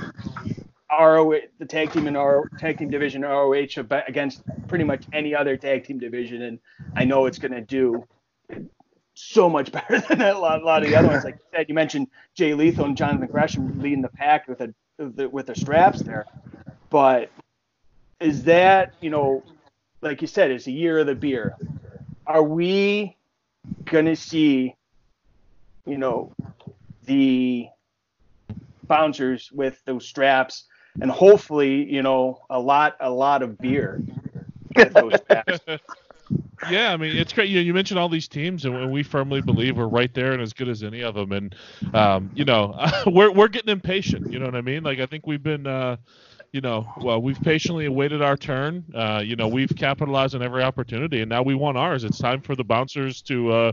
[0.92, 5.84] ROH, the tag team our tag team division ROH against pretty much any other tag
[5.84, 6.60] team division, and
[6.96, 8.06] I know it's going to do
[9.14, 11.24] so much better than a lot, a lot of the other ones.
[11.24, 14.74] Like you said, you mentioned Jay Lethal and Jonathan Gresham leading the pack with a
[15.30, 16.26] with the straps there,
[16.90, 17.30] but
[18.20, 19.44] is that you know,
[20.02, 21.56] like you said, it's a year of the beer.
[22.26, 23.16] Are we
[23.86, 24.74] gonna see,
[25.86, 26.32] you know,
[27.06, 27.68] the
[28.88, 30.64] bouncers with those straps
[31.02, 34.02] and hopefully, you know, a lot a lot of beer
[34.76, 35.60] with those straps.
[36.70, 37.50] Yeah, I mean it's great.
[37.50, 40.42] You, know, you mentioned all these teams, and we firmly believe we're right there and
[40.42, 41.32] as good as any of them.
[41.32, 41.56] And
[41.94, 44.32] um, you know, we're we're getting impatient.
[44.32, 44.84] You know what I mean?
[44.84, 45.68] Like I think we've been.
[45.68, 45.98] Uh,
[46.52, 48.84] you know, well, we've patiently awaited our turn.
[48.94, 52.04] Uh, you know, we've capitalized on every opportunity, and now we want ours.
[52.04, 53.72] It's time for the bouncers to, uh,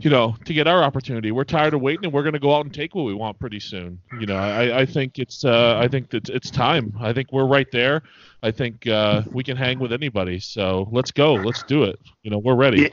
[0.00, 1.32] you know, to get our opportunity.
[1.32, 3.38] We're tired of waiting, and we're going to go out and take what we want
[3.38, 3.98] pretty soon.
[4.20, 6.94] You know, I, I think it's, uh, I think that it's time.
[7.00, 8.02] I think we're right there.
[8.42, 10.38] I think uh, we can hang with anybody.
[10.38, 11.34] So let's go.
[11.34, 11.98] Let's do it.
[12.22, 12.92] You know, we're ready.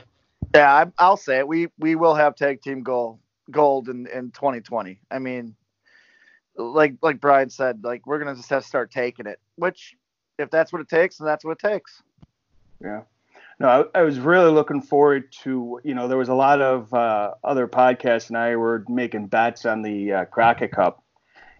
[0.56, 1.48] Yeah, I, will say it.
[1.48, 3.20] We we will have tag team goal
[3.52, 5.00] gold in in 2020.
[5.12, 5.56] I mean,
[6.58, 9.40] like like Brian said, like we're gonna just have to start taking it.
[9.56, 9.96] Which,
[10.38, 12.02] if that's what it takes, then that's what it takes.
[12.82, 13.02] Yeah.
[13.60, 15.80] No, I, I was really looking forward to.
[15.84, 19.66] You know, there was a lot of uh, other podcasts, and I were making bets
[19.66, 21.04] on the uh, Crockett Cup,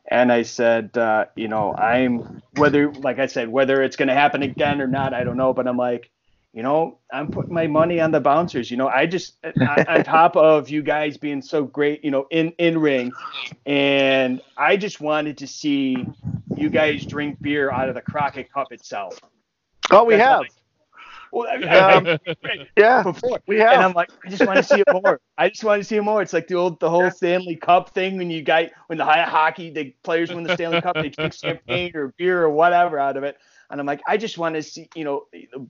[0.08, 4.44] and I said, uh, you know, I'm whether, like I said, whether it's to happen
[4.44, 6.10] again or not, I don't know, but I'm like,
[6.54, 8.70] you know, I'm putting my money on the bouncers.
[8.70, 12.54] You know, I just on top of you guys being so great, you know, in
[12.60, 13.12] in ring,
[13.66, 16.06] and I just wanted to see
[16.56, 19.20] you guys drink beer out of the Crockett Cup itself.
[19.90, 20.44] Oh, we That's have.
[21.32, 21.48] well,
[21.98, 22.20] um,
[22.78, 23.74] yeah, before we have.
[23.74, 25.20] And I'm like, I just want to see it more.
[25.40, 26.22] I just want to see it more.
[26.22, 29.24] It's like the old, the whole Stanley Cup thing when you got when the high
[29.24, 33.18] hockey, the players win the Stanley Cup, they drink champagne or beer or whatever out
[33.18, 33.38] of it.
[33.74, 35.26] And I'm like, I just want to see, you know,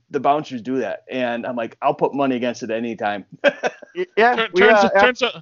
[0.10, 1.06] the bouncers do that.
[1.10, 3.24] And I'm like, I'll put money against it anytime.
[4.18, 4.36] yeah.
[4.36, 5.42] Turn, turns, uh, turns, out,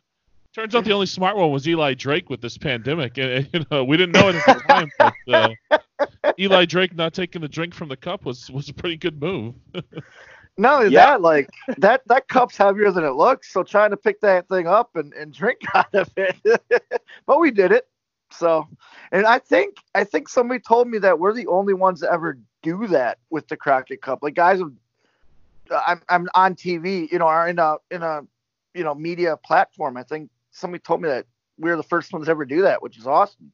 [0.53, 3.17] turns out the only smart one was Eli Drake with this pandemic.
[3.17, 7.15] And, you know, we didn't know it at the time, but uh, Eli Drake not
[7.15, 9.55] taking the drink from the cup was was a pretty good move.
[10.57, 11.07] Not only yeah.
[11.07, 13.51] that, like that that cup's heavier than it looks.
[13.51, 16.35] So trying to pick that thing up and, and drink out of it.
[17.25, 17.87] but we did it.
[18.31, 18.67] So
[19.11, 22.37] and I think I think somebody told me that we're the only ones that ever
[22.61, 24.19] do that with the Crockett Cup.
[24.21, 24.61] Like guys,
[25.71, 28.21] I'm I'm on TV, you know, are in a in a
[28.73, 29.97] you know media platform.
[29.97, 31.25] I think somebody told me that
[31.57, 33.51] we are the first ones to ever do that, which is awesome.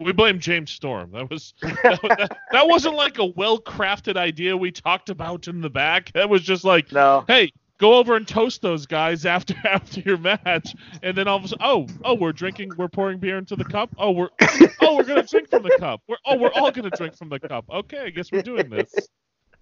[0.00, 1.10] We blame James Storm.
[1.12, 5.60] That was that, that, that wasn't like a well crafted idea we talked about in
[5.60, 6.12] the back.
[6.12, 7.24] That was just like, no.
[7.26, 11.44] hey, go over and toast those guys after after your match, and then all of
[11.44, 13.90] a sudden, oh, oh, we're drinking, we're pouring beer into the cup.
[13.98, 14.28] Oh, we're
[14.82, 16.02] oh, we're gonna drink from the cup.
[16.08, 17.64] We're oh, we're all gonna drink from the cup.
[17.70, 18.92] Okay, I guess we're doing this.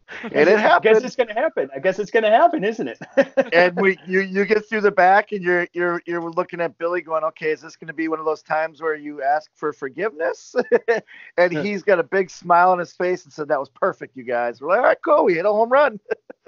[0.23, 0.97] and it happened.
[0.97, 1.69] I guess it's gonna happen.
[1.75, 2.99] I guess it's gonna happen, isn't it?
[3.53, 7.01] and we you you get through the back and you're you're you're looking at Billy
[7.01, 10.55] going, okay, is this gonna be one of those times where you ask for forgiveness?
[11.37, 14.23] and he's got a big smile on his face and said that was perfect, you
[14.23, 14.61] guys.
[14.61, 15.99] We're like, all right, cool, we hit a home run.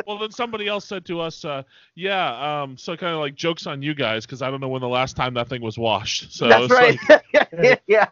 [0.06, 1.62] well, then somebody else said to us, uh,
[1.96, 4.82] yeah, um, so kind of like jokes on you guys because I don't know when
[4.82, 6.32] the last time that thing was washed.
[6.32, 6.98] So that's right.
[7.08, 8.06] Like, yeah.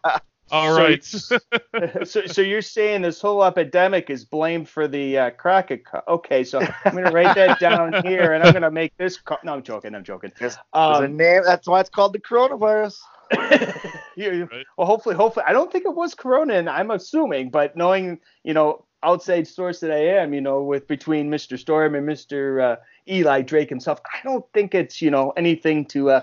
[0.50, 1.02] All right.
[1.04, 1.38] So,
[2.04, 6.04] so, so, you're saying this whole epidemic is blamed for the uh, Crockett Cup?
[6.06, 9.18] Okay, so I'm going to write that down here, and I'm going to make this.
[9.18, 9.94] Co- no, I'm joking.
[9.94, 10.32] I'm joking.
[10.72, 11.42] Um, name.
[11.44, 12.96] That's why it's called the coronavirus.
[14.16, 14.66] you, right.
[14.78, 18.54] Well, hopefully, hopefully, I don't think it was Corona, and I'm assuming, but knowing, you
[18.54, 21.58] know, outside source that I am, you know, with between Mr.
[21.58, 22.62] Storm and Mr.
[22.62, 22.76] Uh,
[23.08, 26.20] Eli Drake himself, I don't think it's, you know, anything to uh,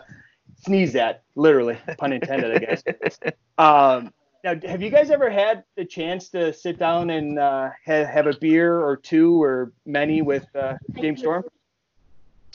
[0.66, 2.84] sneeze at, literally, pun intended, I guess.
[3.58, 4.12] Um,
[4.44, 8.28] now, have you guys ever had the chance to sit down and uh, have, have
[8.28, 11.46] a beer or two or many with uh, James Storm?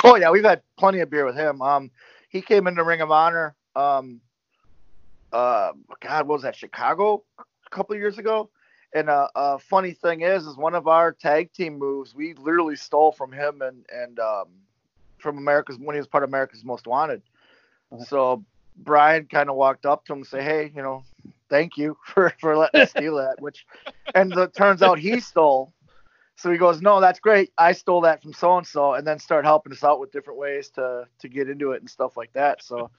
[0.05, 1.63] Oh yeah, we've had plenty of beer with him.
[1.63, 1.91] Um,
[2.29, 3.55] he came into Ring of Honor.
[3.75, 4.21] Um,
[5.33, 6.57] uh, God, what was that?
[6.57, 8.51] Chicago a couple years ago.
[8.95, 12.35] And a uh, uh, funny thing is, is one of our tag team moves we
[12.35, 14.49] literally stole from him and and um,
[15.19, 17.23] from America's when he was part of America's Most Wanted.
[18.07, 18.45] So
[18.77, 21.05] Brian kind of walked up to him and say, "Hey, you know,
[21.49, 23.67] thank you for for letting us steal that." Which,
[24.15, 25.73] and it turns out he stole.
[26.37, 27.53] So he goes, "No, that's great.
[27.59, 30.39] I stole that from so and so," and then start helping us out with different
[30.39, 32.63] ways to to get into it and stuff like that.
[32.63, 32.91] So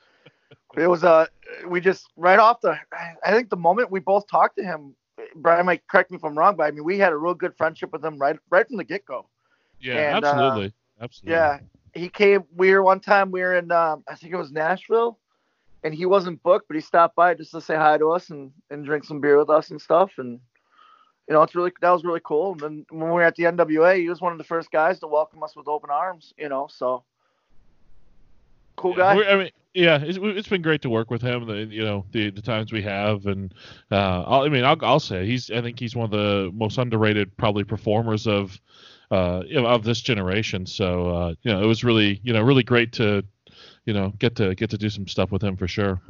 [0.78, 1.26] it was a uh,
[1.68, 2.78] we just right off the.
[3.24, 4.96] I think the moment we both talked to him,
[5.36, 7.56] Brian might correct me if I'm wrong, but I mean we had a real good
[7.56, 9.28] friendship with him right right from the get go.
[9.80, 11.36] Yeah, and, absolutely, uh, absolutely.
[11.36, 11.60] Yeah,
[11.94, 12.44] he came.
[12.56, 15.18] We were one time we were in um, I think it was Nashville,
[15.84, 18.52] and he wasn't booked, but he stopped by just to say hi to us and
[18.70, 20.12] and drink some beer with us and stuff.
[20.18, 20.40] And
[21.28, 22.54] you know, it's really that was really cool.
[22.54, 25.00] And then when we were at the NWA, he was one of the first guys
[25.00, 26.34] to welcome us with open arms.
[26.38, 27.04] You know, so
[28.76, 29.22] cool guy.
[29.24, 31.46] I mean, yeah, it's, it's been great to work with him.
[31.46, 33.54] The, you know, the the times we have, and
[33.92, 35.52] uh, i mean, I'll, I'll say he's.
[35.52, 38.60] I think he's one of the most underrated, probably performers of
[39.12, 40.66] uh, you know, of this generation.
[40.66, 43.24] So uh, you know, it was really you know really great to
[43.86, 46.02] you know get to get to do some stuff with him for sure.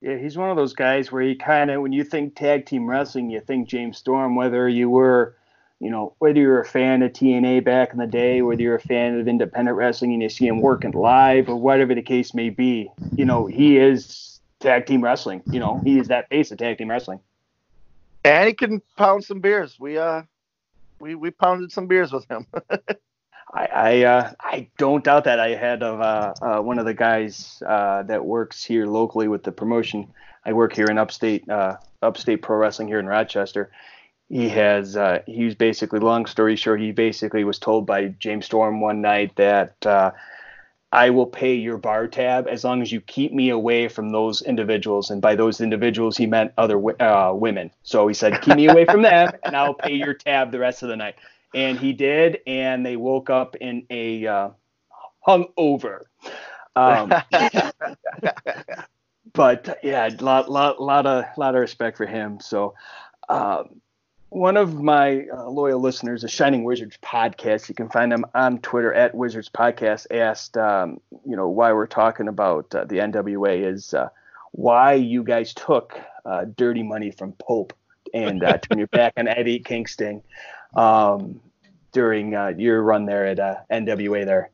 [0.00, 2.88] Yeah, he's one of those guys where you kind of when you think tag team
[2.88, 4.34] wrestling, you think James Storm.
[4.34, 5.36] Whether you were
[5.80, 8.80] you know, whether you're a fan of TNA back in the day, whether you're a
[8.80, 12.50] fan of independent wrestling and you see him working live or whatever the case may
[12.50, 15.42] be, you know, he is tag team wrestling.
[15.50, 17.20] You know, he is that face of tag team wrestling.
[18.22, 19.80] And he can pound some beers.
[19.80, 20.22] We uh
[21.00, 22.46] we we pounded some beers with him.
[23.52, 25.40] I I, uh, I don't doubt that.
[25.40, 29.42] I had of uh, uh, one of the guys uh, that works here locally with
[29.42, 30.12] the promotion.
[30.44, 33.72] I work here in upstate uh, upstate pro wrestling here in Rochester.
[34.28, 36.80] He has uh, he's basically long story short.
[36.80, 39.74] He basically was told by James Storm one night that
[40.92, 44.42] I will pay your bar tab as long as you keep me away from those
[44.42, 45.10] individuals.
[45.10, 47.70] And by those individuals, he meant other women.
[47.82, 50.82] So he said, keep me away from them, and I'll pay your tab the rest
[50.82, 51.14] of the night
[51.54, 54.50] and he did, and they woke up in a uh,
[55.26, 56.02] hungover.
[56.76, 57.12] Um,
[59.32, 62.40] but yeah, lot lot lot of lot of respect for him.
[62.40, 62.74] So.
[63.28, 63.80] Um,
[64.30, 68.58] one of my uh, loyal listeners, the Shining Wizards podcast, you can find them on
[68.58, 73.66] Twitter at Wizards Podcast, asked, um, you know, why we're talking about uh, the NWA
[73.66, 74.08] is uh,
[74.52, 77.72] why you guys took uh, dirty money from Pope
[78.14, 80.22] and uh, turned your back on Eddie Kingston
[80.74, 81.40] um,
[81.92, 84.50] during uh, your run there at uh, NWA there?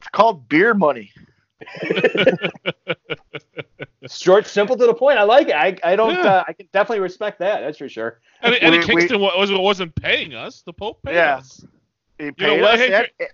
[0.00, 1.12] It's called beer money.
[4.10, 5.18] Short, simple to the point.
[5.18, 5.54] I like it.
[5.54, 6.14] I, I don't.
[6.14, 6.26] Yeah.
[6.26, 7.60] Uh, I can definitely respect that.
[7.60, 8.20] That's for sure.
[8.42, 10.62] And Eddie Kingston we, was wasn't paying us.
[10.62, 11.36] The Pope paid yeah.
[11.36, 11.64] us.
[12.18, 13.28] He paid you know, us, and,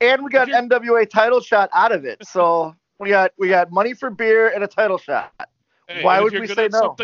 [0.00, 2.26] and, we got NWA title shot out of it.
[2.26, 5.32] So we got we got money for beer and a title shot.
[5.88, 6.96] Hey, Why would we say no?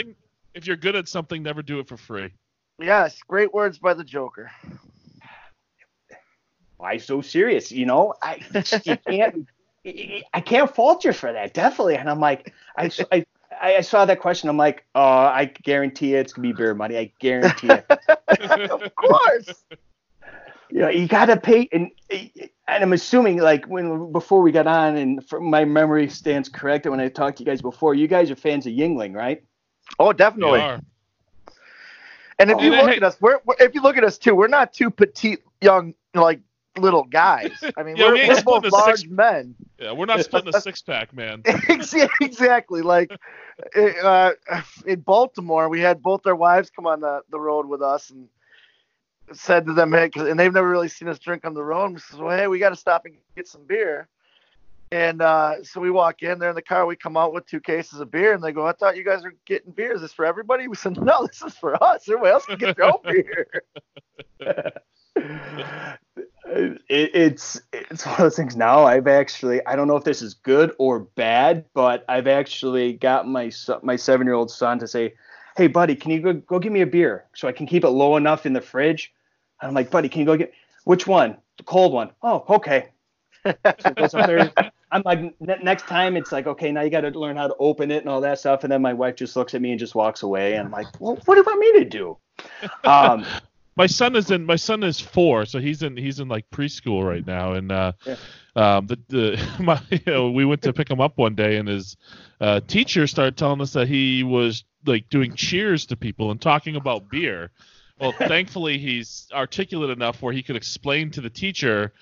[0.54, 2.30] If you're good at something, never do it for free.
[2.78, 4.50] Yes, great words by the Joker.
[6.76, 7.70] Why so serious?
[7.70, 8.40] You know, I
[8.84, 9.48] you can't
[10.34, 11.96] I can't fault you for that, definitely.
[11.96, 13.24] And I'm like, I, I,
[13.60, 14.48] I saw that question.
[14.48, 16.96] I'm like, oh, I guarantee it's gonna be beer money.
[16.98, 17.86] I guarantee it.
[18.70, 19.64] of course.
[20.70, 24.96] You know, you gotta pay, and and I'm assuming like when before we got on,
[24.96, 26.86] and from my memory stands correct.
[26.86, 29.44] When I talked to you guys before, you guys are fans of Yuengling, right?
[29.98, 30.60] Oh, definitely.
[32.38, 32.96] And if oh, you look hey.
[32.96, 35.94] at us, we're, we're, if you look at us too, we're not too petite, young,
[36.14, 36.40] like
[36.78, 37.52] little guys.
[37.76, 39.54] I mean, yeah, we're, we we're both large six, men.
[39.82, 41.42] Yeah, we're not splitting a six pack, man.
[42.20, 42.82] exactly.
[42.82, 43.10] Like
[43.76, 44.32] uh,
[44.86, 48.28] in Baltimore, we had both our wives come on the, the road with us and
[49.32, 51.86] said to them, hey, and they've never really seen us drink on the road.
[51.86, 54.08] And we said, well, hey, we got to stop and get some beer.
[54.92, 56.86] And uh, so we walk in there in the car.
[56.86, 59.22] We come out with two cases of beer, and they go, "I thought you guys
[59.22, 59.94] were getting beer.
[59.94, 62.06] Is this for everybody?" We said, "No, this is for us.
[62.06, 63.46] Everybody else can get their own beer."
[66.54, 70.22] it, it's it's one of those things now i've actually i don't know if this
[70.22, 73.50] is good or bad but i've actually got my
[73.82, 75.14] my seven year old son to say
[75.56, 77.90] hey buddy can you go, go get me a beer so i can keep it
[77.90, 79.12] low enough in the fridge?
[79.60, 80.52] And i'm like buddy can you go get
[80.84, 81.36] which one?
[81.58, 82.10] The cold one.
[82.22, 82.88] Oh okay.
[84.08, 84.50] So
[84.92, 87.90] i'm like next time it's like okay now you got to learn how to open
[87.90, 88.62] it and all that stuff.
[88.64, 90.54] And then my wife just looks at me and just walks away.
[90.54, 92.16] And i'm like well what do you want me to do?
[92.84, 93.24] Um,
[93.76, 97.06] my son is in my son is four, so he's in he's in like preschool
[97.06, 98.16] right now, and uh, yeah.
[98.56, 101.68] um, the, the my you know, we went to pick him up one day, and
[101.68, 101.96] his
[102.40, 106.76] uh, teacher started telling us that he was like doing cheers to people and talking
[106.76, 107.50] about beer.
[108.02, 111.92] Well, thankfully he's articulate enough where he could explain to the teacher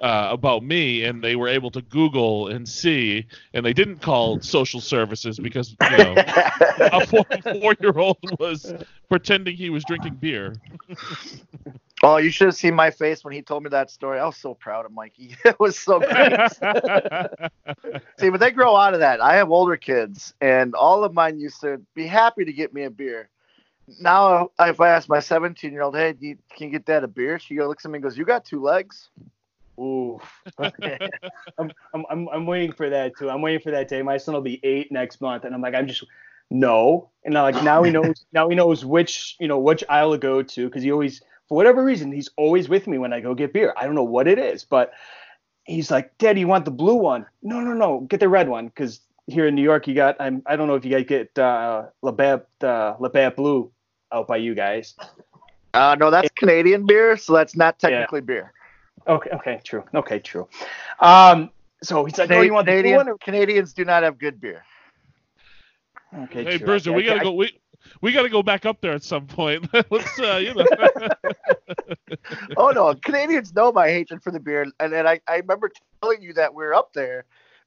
[0.00, 4.40] uh, about me, and they were able to Google and see, and they didn't call
[4.40, 6.14] social services because you know
[6.78, 8.72] a four year old was
[9.10, 10.54] pretending he was drinking beer.
[12.02, 14.18] oh, you should have seen my face when he told me that story.
[14.18, 15.36] I was so proud of Mikey.
[15.44, 16.40] it was so great.
[18.18, 19.20] see, but they grow out of that.
[19.20, 22.84] I have older kids, and all of mine used to be happy to get me
[22.84, 23.28] a beer
[23.98, 27.08] now if I ask my 17 year old, hey, you, can you get that a
[27.08, 27.38] beer?
[27.38, 29.08] She looks at me and goes, you got two legs.
[29.78, 30.20] Ooh,
[31.58, 33.30] I'm, I'm, I'm waiting for that too.
[33.30, 34.02] I'm waiting for that day.
[34.02, 36.04] My son will be eight next month, and I'm like, I'm just
[36.50, 37.08] no.
[37.24, 40.18] And I'm like now he knows now he knows which you know which aisle to
[40.18, 43.34] go to because he always for whatever reason he's always with me when I go
[43.34, 43.72] get beer.
[43.74, 44.92] I don't know what it is, but
[45.64, 47.24] he's like, Dad, you want the blue one?
[47.42, 50.42] No, no, no, get the red one because here in New York you got I'm
[50.44, 53.70] I don't know if you guys get uh, Labatt uh, Labatt Blue
[54.12, 54.94] out by you guys.
[55.74, 58.24] Uh, no, that's Canadian beer, so that's not technically yeah.
[58.24, 58.52] beer.
[59.06, 59.84] Okay, okay, true.
[59.94, 60.48] Okay, true.
[61.00, 61.50] Um,
[61.82, 64.64] so he's like, Canadian, oh, you want Canadian, or- Canadians do not have good beer.
[66.24, 67.32] Okay, hey, Bruiser, we gotta I, go.
[67.32, 67.52] We
[68.00, 69.68] we gotta go back up there at some point.
[69.90, 70.66] Let's, uh, you know.
[72.56, 75.70] oh no, Canadians know my hatred for the beer, and then I, I remember
[76.02, 77.26] telling you that we are up there,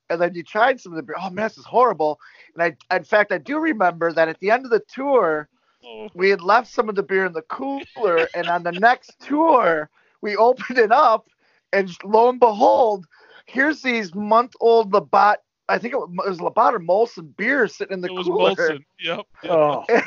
[0.09, 1.15] and then you tried some of the beer.
[1.17, 2.19] Oh man, this is horrible.
[2.53, 5.47] And I, in fact, I do remember that at the end of the tour,
[6.13, 9.89] we had left some of the beer in the cooler, and on the next tour,
[10.21, 11.27] we opened it up,
[11.71, 13.05] and lo and behold,
[13.45, 15.41] here's these month-old Labatt.
[15.69, 18.53] I think it was Labatt or Molson beer sitting in the it was cooler.
[18.53, 18.83] Molson.
[18.99, 19.27] Yep.
[19.43, 19.51] yep.
[19.51, 19.85] Oh,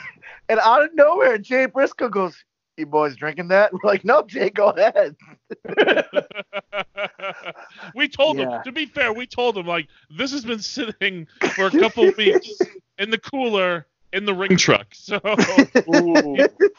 [0.49, 2.45] And out of nowhere, Jay Briscoe goes,
[2.77, 5.17] "You boys drinking that?" We're like, "No, Jay, go ahead."
[7.95, 8.59] we told Yeah.
[8.59, 8.63] him.
[8.65, 12.17] To be fair, we told him like this has been sitting for a couple of
[12.17, 12.61] weeks
[12.99, 15.19] in the cooler in the ring truck, so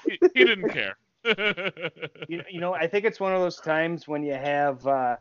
[0.06, 0.98] he, he didn't care.
[2.28, 5.18] you, you know, I think it's one of those times when you have uh,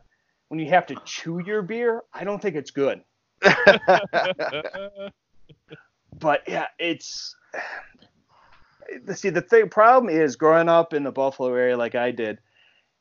[0.47, 2.03] when you have to chew your beer.
[2.13, 3.01] I don't think it's good.
[6.19, 7.35] But yeah, it's
[9.13, 12.39] see the thing problem is growing up in the Buffalo area like I did,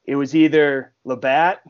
[0.04, 1.62] it was either Labatt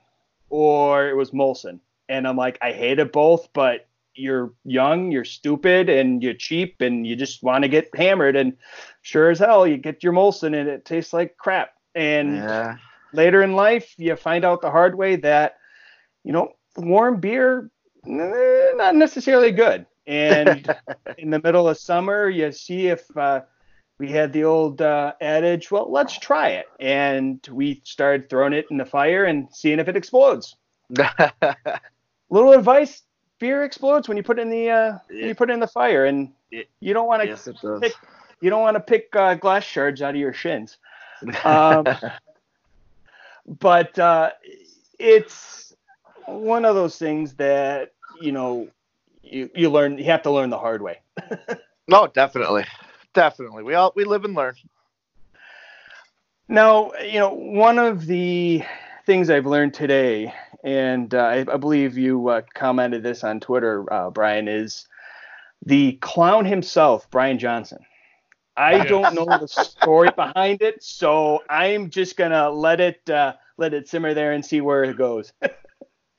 [0.49, 3.87] or it was Molson, and I'm like I hated both, but
[4.17, 8.57] you're young, you're stupid, and you're cheap, and you just want to get hammered, and
[9.03, 11.71] sure as hell you get your Molson and it tastes like crap.
[11.95, 12.77] And yeah.
[13.12, 15.57] later in life, you find out the hard way that,
[16.25, 17.71] you know, warm beer,
[18.07, 19.87] eh, not necessarily good.
[20.07, 20.75] And
[21.19, 23.43] in the middle of summer, you see if uh,
[23.99, 26.67] we had the old uh, adage, well, let's try it.
[26.79, 30.57] And we started throwing it in the fire and seeing if it explodes.
[32.31, 33.03] Little advice:
[33.39, 35.66] beer explodes when you put it in the uh, when you put it in the
[35.66, 37.95] fire, and It- you don't want to yes, it pick
[38.41, 40.78] you don't want to pick uh, glass shards out of your shins.
[41.45, 41.97] Um,
[43.47, 44.30] but uh,
[44.99, 45.74] it's
[46.26, 48.68] one of those things that you know
[49.22, 51.01] you, you learn you have to learn the hard way
[51.89, 52.64] no, definitely,
[53.14, 53.62] definitely.
[53.62, 54.55] We all we live and learn.
[56.49, 58.62] now you know one of the
[59.07, 60.32] things i've learned today
[60.65, 64.87] and uh, I, I believe you uh, commented this on twitter uh, brian is
[65.65, 67.79] the clown himself brian johnson
[68.57, 68.89] i Yes.
[68.89, 73.89] don't know the story behind it so i'm just gonna let it uh, let it
[73.89, 75.33] simmer there and see where it goes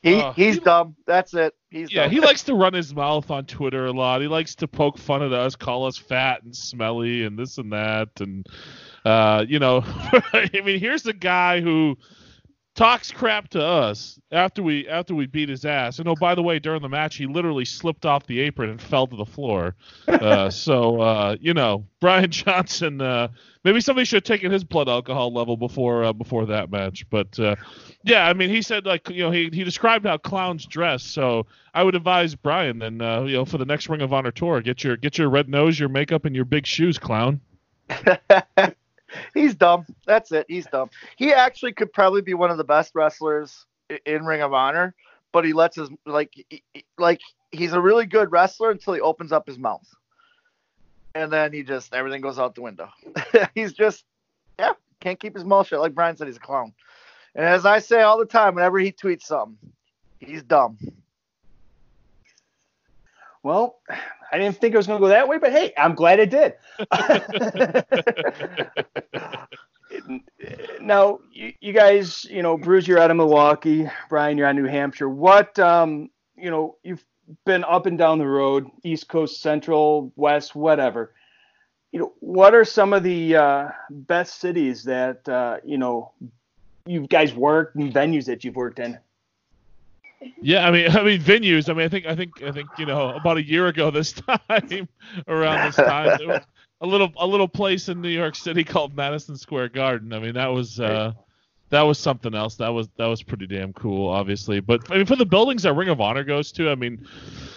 [0.04, 0.96] He Uh, he's he- dumb.
[1.08, 1.56] That's it.
[1.72, 2.12] He's Yeah, dumb.
[2.12, 4.22] he likes to run his mouth on Twitter a lot.
[4.22, 7.74] He likes to poke fun at us, call us fat and smelly and this and
[7.74, 8.10] that.
[8.20, 8.46] And,
[9.04, 11.98] uh, you know, I mean, here's a guy who
[12.78, 16.00] talks crap to us after we after we beat his ass.
[16.00, 18.82] And oh, by the way, during the match, he literally slipped off the apron and
[18.82, 19.76] fell to the floor.
[20.18, 23.28] Uh, so, uh, you know, Brian Johnson, uh,
[23.64, 27.08] maybe somebody should have taken his blood alcohol level before uh, before that match.
[27.10, 27.56] But uh,
[28.04, 31.04] yeah, I mean, he said like you know he he described how clowns dress.
[31.04, 34.32] So I would advise Brian then uh, you know for the next Ring of Honor
[34.32, 37.42] tour, get your get your red nose, your makeup, and your big shoes, clown.
[39.34, 39.86] he's dumb.
[40.05, 40.45] That's it.
[40.47, 40.89] He's dumb.
[41.16, 43.66] He actually could probably be one of the best wrestlers
[44.05, 44.93] in Ring of Honor,
[45.32, 46.34] but he lets his like
[46.97, 49.88] like he's a really good wrestler until he opens up his mouth,
[51.16, 52.89] and then he just everything goes out the window.
[53.55, 54.05] he's just
[54.60, 55.80] yeah, can't keep his mouth shut.
[55.80, 56.74] Like Brian said, he's a clown.
[57.36, 59.58] And as I say all the time, whenever he tweets something,
[60.20, 60.78] he's dumb.
[63.48, 63.80] Well,
[64.30, 66.30] I didn't think it was going to go that way, but hey, I'm glad it
[66.30, 66.56] did.
[70.82, 73.89] now, you, you guys, you know, Bruce, you're out of Milwaukee.
[74.10, 75.08] Brian, you're out of New Hampshire.
[75.08, 77.06] What, um, you know, you've
[77.45, 81.14] been up and down the road, East Coast, Central, West, whatever.
[81.93, 86.12] You know, what are some of the uh, best cities that uh, you know
[86.86, 89.00] you guys worked and venues that you've worked in?
[90.41, 91.70] Yeah, I mean, I mean venues.
[91.70, 94.13] I mean, I think, I think, I think, you know, about a year ago this
[94.49, 94.88] time,
[95.28, 96.41] around this time, there was
[96.82, 100.13] a little, a little place in New York City called Madison Square Garden.
[100.13, 101.13] I mean, that was, uh,
[101.70, 102.55] that was something else.
[102.55, 104.59] That was, that was pretty damn cool, obviously.
[104.59, 107.05] But I mean, for the buildings that Ring of Honor goes to, I mean,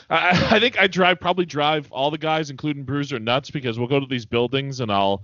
[0.08, 3.88] I, I think I drive, probably drive all the guys, including Bruiser nuts, because we'll
[3.88, 5.22] go to these buildings and I'll,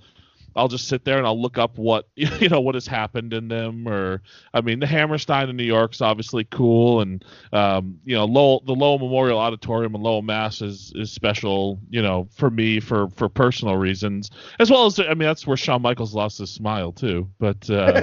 [0.56, 3.48] I'll just sit there and I'll look up what you know what has happened in
[3.48, 4.22] them, or
[4.54, 8.72] I mean the Hammerstein in New York's obviously cool, and um, you know Lowell, the
[8.74, 13.28] Lowell Memorial Auditorium in Lowell, Mass is is special, you know, for me for for
[13.28, 17.28] personal reasons, as well as I mean that's where Shawn Michaels lost his smile too.
[17.38, 18.02] But uh,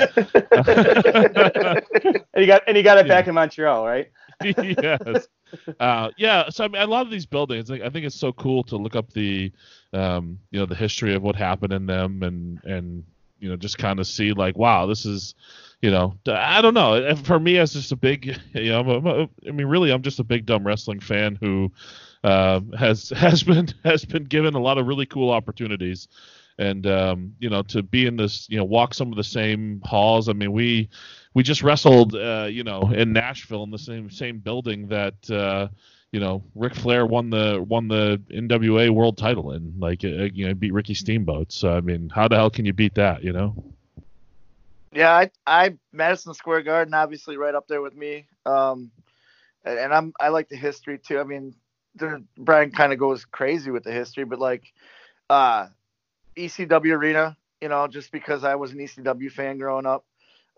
[2.34, 3.08] And you got and you got it Yeah.
[3.08, 4.10] back in Montreal, right?
[4.58, 5.28] yes.
[5.80, 6.50] Uh, yeah.
[6.50, 8.78] So I mean, a lot of these buildings, like, I think it's so cool to
[8.78, 9.52] look up the,
[9.94, 13.04] um, you know, the history of what happened in them, and and
[13.40, 15.36] you know, just kind of see like, wow, this is,
[15.82, 17.16] you know, I don't know.
[17.18, 20.20] For me, as just a big, you know, I'm a- I mean, really, I'm just
[20.20, 21.72] a big dumb wrestling fan who
[22.24, 26.08] uh, has has been has been given a lot of really cool opportunities.
[26.60, 29.82] And um, you know, to be in this, you know, walk some of the same
[29.84, 30.30] halls.
[30.30, 30.90] I mean, we
[31.34, 35.68] we just wrestled, uh, you know, in Nashville in the same same building that, uh,
[36.12, 40.48] you know, Ric Flair won the won the NWA World Title and like uh, you
[40.48, 41.52] know beat Ricky Steamboat.
[41.52, 43.24] So I mean, how the hell can you beat that?
[43.24, 43.56] You know.
[44.94, 48.28] Yeah, I, I Madison Square Garden obviously right up there with me.
[48.46, 48.92] Um,
[49.66, 51.20] and, and I'm I like the history too.
[51.20, 51.56] I mean,
[52.38, 54.72] Brian kind of goes crazy with the history, but like,
[55.30, 55.68] uh,
[56.38, 60.06] ECW Arena, you know, just because I was an ECW fan growing up.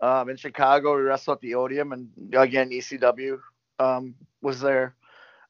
[0.00, 3.38] Um, in Chicago, we wrestled at the Odeum, and again, ECW
[3.78, 4.94] um, was there.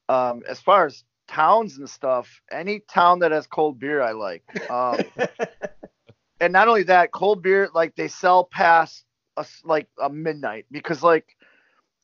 [0.09, 4.43] Um, as far as towns and stuff, any town that has cold beer, I like.
[4.71, 4.99] Um,
[6.39, 9.03] and not only that, cold beer, like they sell past
[9.35, 11.35] us like a midnight because like,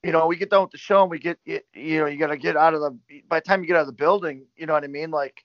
[0.04, 2.28] you know, we get done with the show and we get, you know, you got
[2.28, 4.66] to get out of the, by the time you get out of the building, you
[4.66, 5.12] know what I mean?
[5.12, 5.44] Like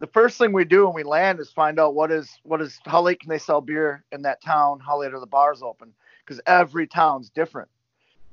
[0.00, 2.80] the first thing we do when we land is find out what is, what is,
[2.84, 4.80] how late can they sell beer in that town?
[4.80, 5.92] How late are the bars open?
[6.24, 7.68] Because every town's different.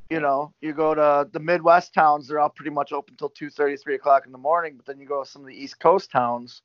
[0.10, 3.50] You know, you go to the Midwest towns, they're all pretty much open until 2
[3.50, 4.74] 3 o'clock in the morning.
[4.76, 6.64] But then you go to some of the East Coast towns,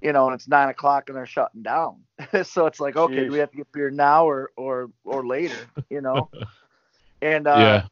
[0.00, 1.98] you know, and it's nine o'clock and they're shutting down.
[2.42, 5.56] so it's like, okay, do we have to get beer now or or or later?
[5.88, 6.30] You know,
[7.22, 7.86] and uh, yeah.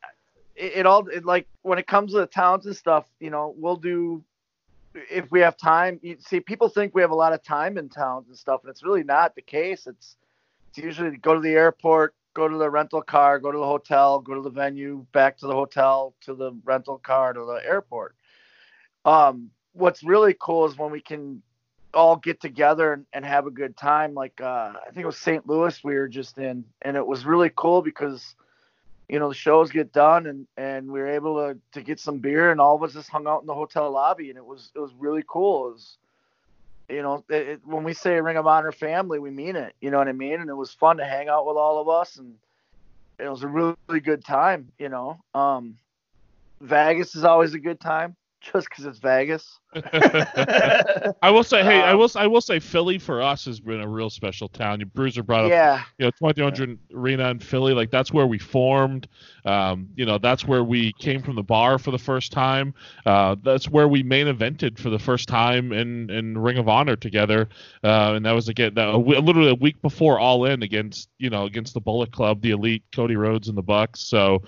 [0.56, 3.54] it, it all it, like when it comes to the towns and stuff, you know,
[3.56, 4.24] we'll do
[4.94, 6.00] if we have time.
[6.02, 8.70] You see, people think we have a lot of time in towns and stuff, and
[8.70, 9.86] it's really not the case.
[9.86, 10.16] It's
[10.70, 14.20] it's usually go to the airport, go to the rental car, go to the hotel,
[14.20, 18.14] go to the venue, back to the hotel, to the rental car, to the airport.
[19.04, 21.42] Um, what's really cool is when we can
[21.94, 24.14] all get together and, and have a good time.
[24.14, 25.46] Like uh, I think it was St.
[25.46, 28.34] Louis we were just in, and it was really cool because
[29.08, 32.18] you know the shows get done and and we were able to to get some
[32.18, 34.70] beer and all of us just hung out in the hotel lobby and it was
[34.74, 35.68] it was really cool.
[35.68, 35.98] It was
[36.88, 39.74] you know it, it, when we say Ring of Honor family, we mean it.
[39.80, 40.40] You know what I mean?
[40.40, 42.34] And it was fun to hang out with all of us and
[43.18, 44.70] it was a really, really good time.
[44.78, 45.76] You know, um,
[46.60, 49.58] Vegas is always a good time just because it's Vegas.
[49.74, 53.80] I will say, hey, um, I will, I will say, Philly for us has been
[53.82, 54.82] a real special town.
[54.94, 59.08] Bruiser brought up, yeah, you know, 2100 Arena in Philly, like that's where we formed.
[59.44, 62.72] Um, you know, that's where we came from the bar for the first time.
[63.04, 66.96] Uh, that's where we main evented for the first time in in Ring of Honor
[66.96, 67.48] together,
[67.84, 71.44] uh, and that was again that, literally a week before All In against you know
[71.44, 74.00] against the Bullet Club, the Elite, Cody Rhodes, and the Bucks.
[74.00, 74.42] So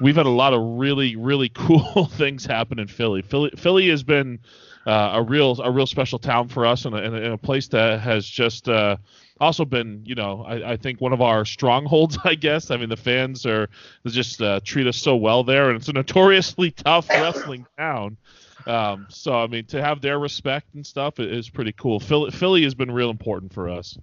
[0.00, 3.20] we've had a lot of really really cool things happen in Philly.
[3.32, 4.40] Philly, Philly has been
[4.86, 8.00] uh, a real a real special town for us and a, and a, place that
[8.00, 8.98] has just uh,
[9.40, 12.70] also been you know I, I, think one of our strongholds I guess.
[12.70, 13.70] I mean the fans are
[14.06, 18.18] just uh, treat us so well there and it's a notoriously tough wrestling town.
[18.66, 22.00] Um, so I mean to have their respect and stuff is pretty cool.
[22.00, 23.96] Philly, Philly has been real important for us.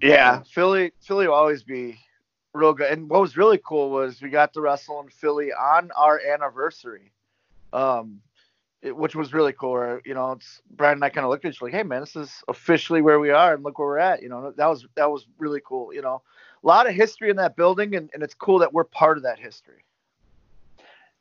[0.00, 1.98] Yeah Philly Philly will always be
[2.54, 2.92] real good.
[2.92, 7.10] And what was really cool was we got to wrestle in Philly on our anniversary.
[7.72, 8.20] Um,
[8.92, 10.00] which was really cool.
[10.04, 12.16] you know, it's Brian and I kind of looked at each like, hey man, this
[12.16, 14.22] is officially where we are, and look where we're at.
[14.22, 15.92] You know, that was that was really cool.
[15.92, 16.22] You know,
[16.62, 19.22] a lot of history in that building, and, and it's cool that we're part of
[19.24, 19.84] that history.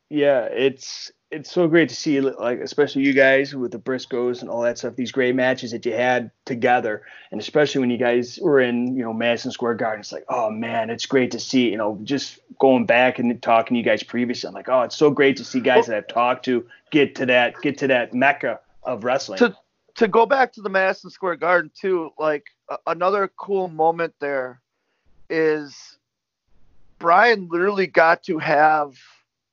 [0.10, 4.50] Yeah, it's it's so great to see, like especially you guys with the Briscoes and
[4.50, 4.96] all that stuff.
[4.96, 9.04] These great matches that you had together, and especially when you guys were in, you
[9.04, 10.02] know, Madison Square Garden.
[10.02, 11.70] It's like, oh man, it's great to see.
[11.70, 14.96] You know, just going back and talking to you guys previously, I'm like, oh, it's
[14.96, 18.14] so great to see guys that I've talked to get to that get to that
[18.14, 19.40] mecca of wrestling.
[19.40, 19.56] To
[19.96, 24.62] to go back to the Madison Square Garden too, like uh, another cool moment there
[25.30, 25.98] is
[27.00, 28.96] Brian literally got to have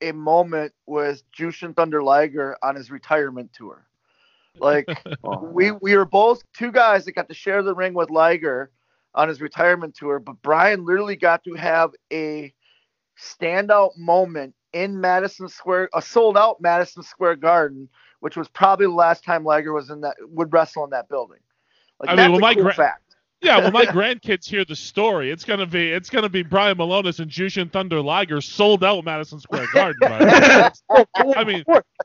[0.02, 3.86] a moment with Jushin Thunder Liger on his retirement tour.
[4.58, 4.88] Like
[5.24, 8.70] oh, we we were both two guys that got to share the ring with Liger
[9.14, 12.52] on his retirement tour, but Brian literally got to have a
[13.18, 17.88] standout moment in Madison Square, a sold out Madison Square Garden,
[18.20, 21.40] which was probably the last time Liger was in that would wrestle in that building.
[22.00, 23.11] Like I mean, well, my cool gra- fact.
[23.42, 27.18] Yeah, when my grandkids hear the story, it's gonna be it's gonna be Brian Milonas
[27.18, 29.98] and Jushin Thunder Liger sold out Madison Square Garden.
[30.04, 31.64] I mean,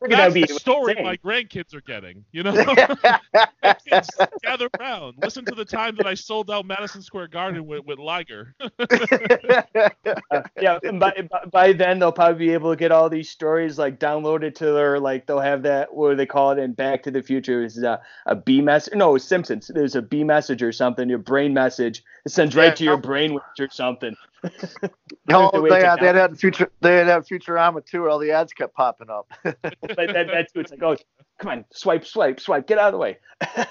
[0.09, 2.25] that's the story my grandkids are getting.
[2.31, 2.53] You know,
[3.87, 4.09] kids,
[4.43, 7.99] gather around, listen to the time that I sold out Madison Square Garden with, with
[7.99, 8.55] Liger.
[8.59, 8.69] uh,
[10.59, 14.55] yeah, by, by then they'll probably be able to get all these stories like downloaded
[14.55, 17.21] to their like they'll have that what do they call it in Back to the
[17.21, 18.95] Future is a, a B message.
[18.95, 19.69] No, Simpsons.
[19.73, 21.07] There's a B message or something.
[21.09, 22.03] Your brain message.
[22.25, 24.15] It sends right yeah, to your brain or something.
[25.29, 28.09] no, they, had, they had future they had Futurama too.
[28.09, 29.31] All the ads kept popping up.
[29.43, 30.95] that, that, that's it's like, oh,
[31.39, 33.17] come on, swipe, swipe, swipe, get out of the way.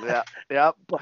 [0.02, 0.70] yeah, yeah.
[0.86, 1.00] But,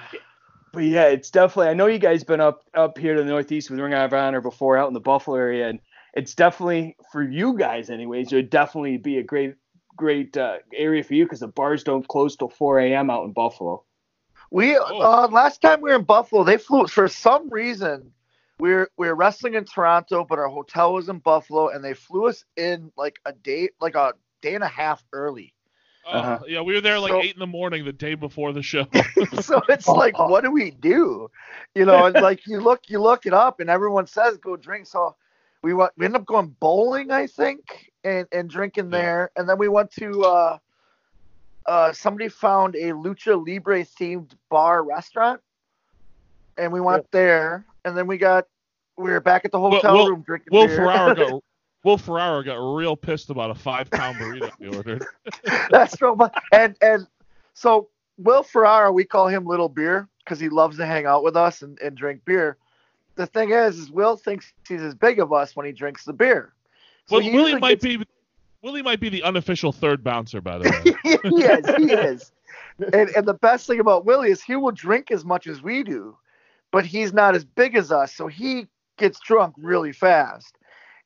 [0.72, 1.68] but yeah, it's definitely.
[1.68, 4.40] I know you guys been up up here to the Northeast with Ring of Honor
[4.40, 5.80] before, out in the Buffalo area, and
[6.14, 8.32] it's definitely for you guys, anyways.
[8.32, 9.54] It would definitely be a great
[9.96, 13.10] great uh, area for you because the bars don't close till 4 a.m.
[13.10, 13.84] out in Buffalo.
[14.54, 15.00] We Oh.
[15.00, 18.12] uh, last time we were in Buffalo, they flew for some reason.
[18.60, 21.94] We were we were wrestling in Toronto, but our hotel was in Buffalo, and they
[21.94, 25.54] flew us in like a day, like a day and a half early.
[26.06, 26.38] Oh, Uh-huh.
[26.48, 28.86] yeah, we were there like So- eight in the morning the day before the show.
[29.40, 31.30] so it's like, what do we do?
[31.74, 34.86] You know, it's like you look you look it up, and everyone says go drink.
[34.86, 35.16] So
[35.62, 39.00] we went we ended up going bowling, I think, and and drinking Yeah.
[39.00, 40.24] there, and then we went to.
[40.24, 40.58] uh
[41.66, 45.40] uh, somebody found a lucha libre themed bar restaurant,
[46.56, 48.46] and we went there, and then we got
[48.96, 50.76] we were back at the hotel Will- room drinking Will beer.
[50.76, 51.42] Ferrara got
[51.84, 55.04] Will Ferrara got real pissed about a five pound burrito he ordered.
[55.70, 56.16] That's so.
[56.52, 57.06] And and
[57.54, 57.88] so
[58.18, 61.60] Will Ferrara, we call him Little Beer because he loves to hang out with us
[61.62, 62.56] and, and drink beer.
[63.16, 66.12] The thing is, is Will thinks he's as big of us when he drinks the
[66.14, 66.52] beer.
[67.06, 68.04] So Well, he Willie might gets- be
[68.64, 70.70] Willie might be the unofficial third bouncer, by the
[71.04, 71.18] way.
[71.30, 71.76] he is.
[71.76, 72.32] He is.
[72.94, 75.82] And, and the best thing about Willie is he will drink as much as we
[75.82, 76.16] do,
[76.72, 80.56] but he's not as big as us, so he gets drunk really fast.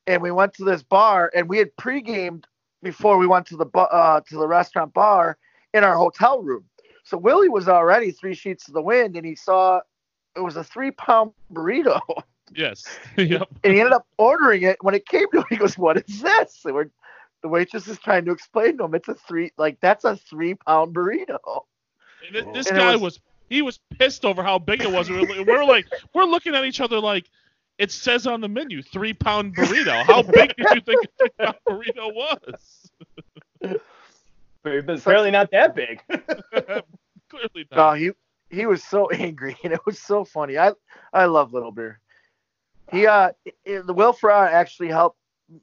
[0.07, 2.47] And we went to this bar, and we had pre-gamed
[2.81, 5.37] before we went to the bu- uh, to the restaurant bar
[5.73, 6.63] in our hotel room.
[7.03, 9.81] So Willie was already three sheets to the wind, and he saw
[10.33, 11.99] it was a three-pound burrito,
[12.55, 12.85] yes.
[13.17, 13.49] yep.
[13.65, 14.77] and he ended up ordering it.
[14.81, 16.89] When it came to him, he goes, "What is this?" And we're
[17.41, 20.55] the waitress is trying to explain to him it's a three like that's a three
[20.55, 21.37] pound burrito.
[22.25, 23.19] And th- this And guy was- was,
[23.49, 25.09] he was pissed over how big it was.
[25.09, 27.25] We We're, we're like we're looking at each other like
[27.77, 30.03] it says on the menu three pound burrito.
[30.03, 32.91] How big did you think a three pound burrito was?
[33.61, 36.01] But but apparently not that big.
[37.29, 38.11] Clearly No, he
[38.49, 40.57] he was so angry and it was so funny.
[40.57, 40.73] I
[41.13, 41.99] I love Little Beer.
[42.91, 45.17] He uh i- the Will Ferrara actually helped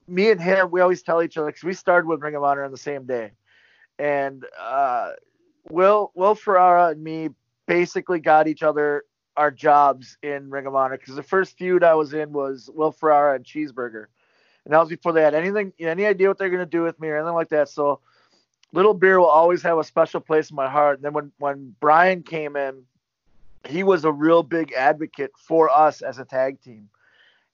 [0.09, 0.71] me and him.
[0.71, 3.07] We always tell each other because we started with Ring of Honor on the same
[3.07, 3.33] day,
[3.99, 5.13] and uh,
[5.71, 7.31] Will Will Ferrara and me
[7.67, 9.05] basically got each other
[9.37, 12.93] our jobs in Ring of Honor because the first feud I was in was Will
[12.93, 14.07] Ferrara and Cheeseburger,
[14.65, 17.09] and that was before they had anything any idea what they're gonna do with me
[17.09, 17.69] or anything like that.
[17.69, 18.01] So
[18.73, 20.99] Little Beer will always have a special place in my heart.
[20.99, 22.83] And then when when Brian came in,
[23.67, 26.89] he was a real big advocate for us as a tag team,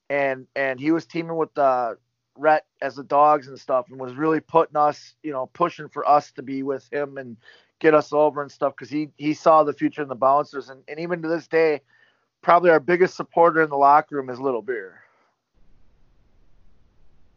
[0.09, 1.95] and and he was teaming with uh,
[2.35, 6.07] Rhett as the dogs and stuff, and was really putting us, you know, pushing for
[6.07, 7.37] us to be with him and
[7.79, 10.81] get us over and stuff because he he saw the future in the bouncers, and,
[10.87, 11.81] and even to this day,
[12.41, 15.01] probably our biggest supporter in the locker room is Little Beer.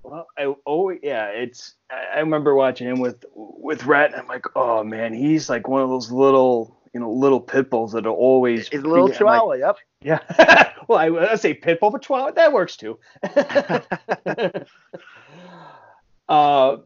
[0.02, 4.46] Well, I oh yeah, it's I remember watching him with with Rhett, and I'm like,
[4.54, 8.10] oh man, he's like one of those little you know little pit bulls that are
[8.10, 9.76] always He's a little I'm like, chihuahua, yep.
[10.00, 10.65] yeah.
[10.88, 12.98] Well, I, I say pit bull, but chihuahua that works too.
[16.28, 16.76] uh,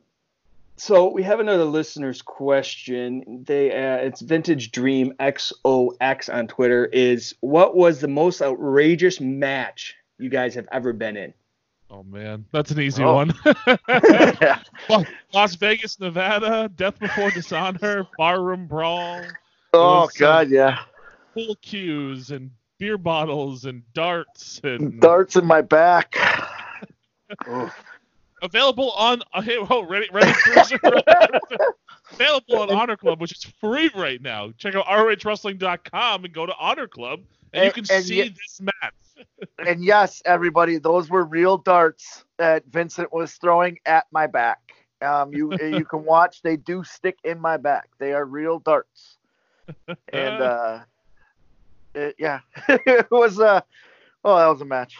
[0.76, 3.44] so we have another listener's question.
[3.46, 6.86] They uh, it's Vintage Dream XOX on Twitter.
[6.86, 11.34] Is what was the most outrageous match you guys have ever been in?
[11.90, 13.14] Oh man, that's an easy Oh.
[13.14, 13.34] one.
[13.88, 14.60] yeah.
[14.88, 19.22] Well, Las Vegas, Nevada, Death Before Dishonor, Barroom Brawl,
[19.72, 20.78] Oh uh, God, yeah.
[21.34, 26.16] pool cues, and beer bottles, and darts, and Darts in my back.
[28.42, 29.22] available on.
[29.32, 30.80] Uh, hey, whoa, ready, ready, Bruiser?
[32.12, 34.50] available on Honor Club, which is free right now.
[34.58, 37.20] Check out ROHWrestling.com and go to Honor Club,
[37.52, 39.26] and, you can and see ye- this match.
[39.64, 44.58] and yes, everybody, those were real darts that Vincent was throwing at my back.
[45.02, 47.88] Um, you you can watch; they do stick in my back.
[47.98, 49.18] They are real darts,
[50.12, 50.80] and uh,
[51.94, 53.60] it, yeah, it was uh,
[54.24, 54.96] oh, that was a match.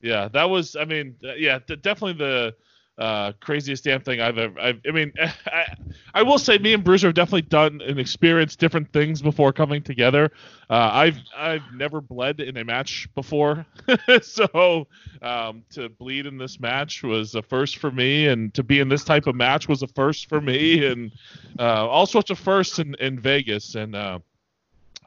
[0.00, 0.76] Yeah, that was.
[0.76, 2.54] I mean, yeah, definitely the
[2.98, 4.58] uh, craziest damn thing I've ever.
[4.58, 5.12] I've, I mean,
[5.46, 5.66] I,
[6.14, 9.82] I will say, me and Bruiser have definitely done and experienced different things before coming
[9.82, 10.30] together.
[10.70, 13.66] Uh, I've I've never bled in a match before,
[14.22, 14.86] so
[15.22, 18.88] um, to bleed in this match was a first for me, and to be in
[18.88, 21.12] this type of match was a first for me, and
[21.58, 24.18] uh, all sorts of firsts in, in Vegas, and uh,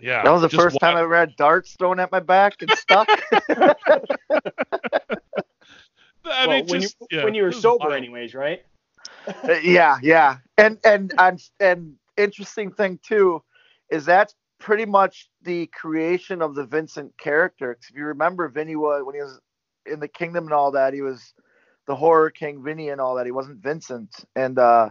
[0.02, 2.62] yeah, That was the first wa- time I ever had darts thrown at my back
[2.62, 3.08] and stuck.
[6.26, 7.94] I well, mean, when just, you yeah, when you were sober, wild.
[7.94, 8.62] anyways, right?
[9.48, 13.42] Uh, yeah, yeah, and and and and interesting thing too
[13.90, 17.74] is that's pretty much the creation of the Vincent character.
[17.76, 19.40] 'Cause if you remember, Vinny was when he was
[19.86, 21.34] in the Kingdom and all that, he was
[21.88, 23.26] the Horror King Vinny and all that.
[23.26, 24.90] He wasn't Vincent, and uh,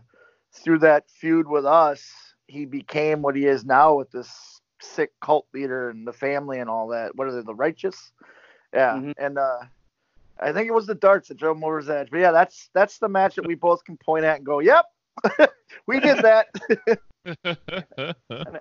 [0.53, 2.05] through that feud with us,
[2.47, 6.69] he became what he is now with this sick cult leader and the family and
[6.71, 7.15] all that.
[7.17, 8.13] What are they, the righteous?
[8.73, 9.15] Yeah, Mhm.
[9.19, 9.61] and uh,
[10.41, 12.09] I think it was the darts that drove him over his edge.
[12.11, 14.85] But yeah, that's that's the match that we both can point at and go, "Yep,
[15.87, 16.49] we did that.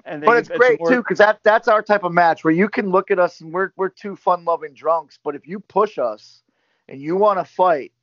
[0.05, 2.53] And then but it's great some too because that that's our type of match where
[2.53, 5.59] you can look at us and we're we're two fun loving drunks but if you
[5.59, 6.41] push us
[6.89, 7.93] and you want to fight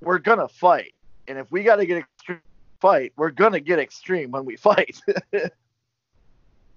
[0.00, 0.94] we're gonna fight
[1.28, 2.40] and if we got to get extreme
[2.80, 4.98] fight we're gonna get extreme when we fight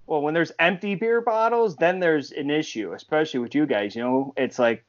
[0.08, 3.96] Well, when there's empty beer bottles, then there's an issue, especially with you guys.
[3.96, 4.86] You know, it's like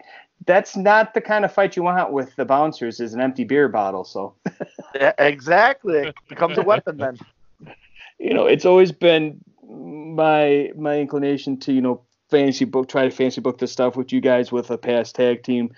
[0.46, 3.68] that's not the kind of fight you want with the bouncers is an empty beer
[3.68, 4.04] bottle.
[4.04, 4.34] So,
[4.94, 7.18] Yeah, exactly it becomes a weapon then
[8.18, 13.10] you know, it's always been my my inclination to, you know, fantasy book try to
[13.10, 15.74] fantasy book this stuff with you guys with a past tag team.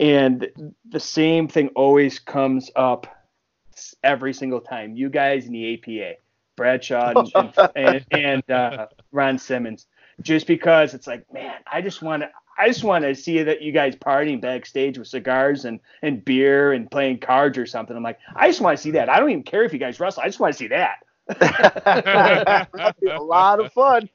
[0.00, 0.48] And
[0.88, 3.06] the same thing always comes up
[4.02, 4.96] every single time.
[4.96, 6.18] You guys in the APA.
[6.56, 9.86] Bradshaw and, and, and uh, Ron Simmons,
[10.20, 13.62] just because it's like, man, I just want to, I just want to see that
[13.62, 17.96] you guys partying backstage with cigars and and beer and playing cards or something.
[17.96, 19.08] I'm like, I just want to see that.
[19.08, 20.22] I don't even care if you guys wrestle.
[20.22, 20.98] I just want to see that.
[22.74, 24.08] That'd be a lot of fun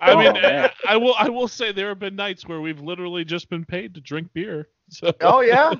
[0.00, 0.68] I mean, Oh.
[0.88, 3.94] I will I will say there have been nights where we've literally just been paid
[3.94, 4.68] to drink beer.
[4.88, 5.74] So oh yeah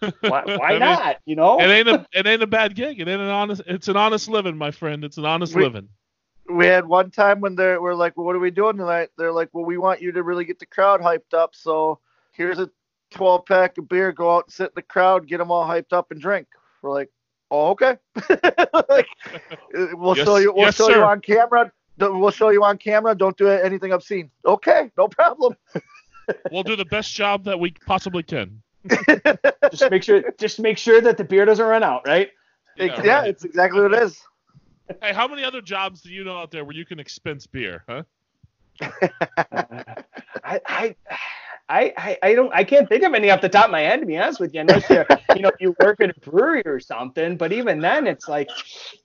[0.00, 1.16] Why, why I mean, not?
[1.26, 3.00] You know, it ain't a it ain't a bad gig.
[3.00, 3.62] It ain't an honest.
[3.66, 5.04] It's an honest living, my friend.
[5.04, 5.88] It's an honest We- living.
[6.48, 9.08] we had one time when they're we're like, well, what are we doing tonight?
[9.18, 11.54] They're like, well, we want you to really get the crowd hyped up.
[11.54, 12.00] So
[12.32, 12.70] here's a
[13.12, 14.12] 12 pack of beer.
[14.12, 16.46] Go out and sit in the crowd, get them all hyped up and drink.
[16.82, 17.10] We're like,
[17.50, 17.96] oh, okay.
[18.88, 19.06] like,
[19.76, 20.52] uh, we'll Yes- show you.
[20.52, 20.96] We'll yes, show sir.
[20.96, 21.72] you on camera.
[21.98, 23.14] We'll show you on camera.
[23.14, 24.30] Don't do anything obscene.
[24.44, 25.56] Okay, no problem.
[26.50, 28.62] We'll do the best job that we possibly can.
[29.70, 32.30] Just make sure, just make sure that the beer doesn't run out, right?
[32.76, 33.28] Yeah, right.
[33.28, 34.20] it's exactly what it is.
[35.00, 37.84] Hey, how many other jobs do you know out there where you can expense beer,
[37.88, 38.02] huh?
[38.80, 40.96] I, I,
[41.68, 44.00] I, I, I don't, I can't think of any off the top of my head
[44.00, 44.60] to be honest with you.
[44.60, 45.04] Unless you,
[45.34, 47.36] you know, you work at a brewery or something.
[47.36, 48.50] But even then, it's like,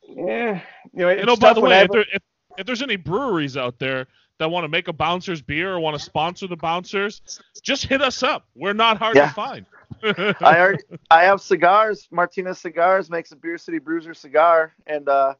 [0.07, 0.61] yeah,
[0.93, 2.21] you know, it's You know, by the way, if, there, if,
[2.57, 4.07] if there's any breweries out there
[4.39, 7.21] that want to make a bouncers beer or want to sponsor the bouncers,
[7.61, 8.45] just hit us up.
[8.55, 9.27] We're not hard Yeah.
[9.27, 9.65] to find.
[10.03, 12.07] I already, I have cigars.
[12.11, 15.33] Martinez Cigars makes a Beer City Bruiser cigar, and uh,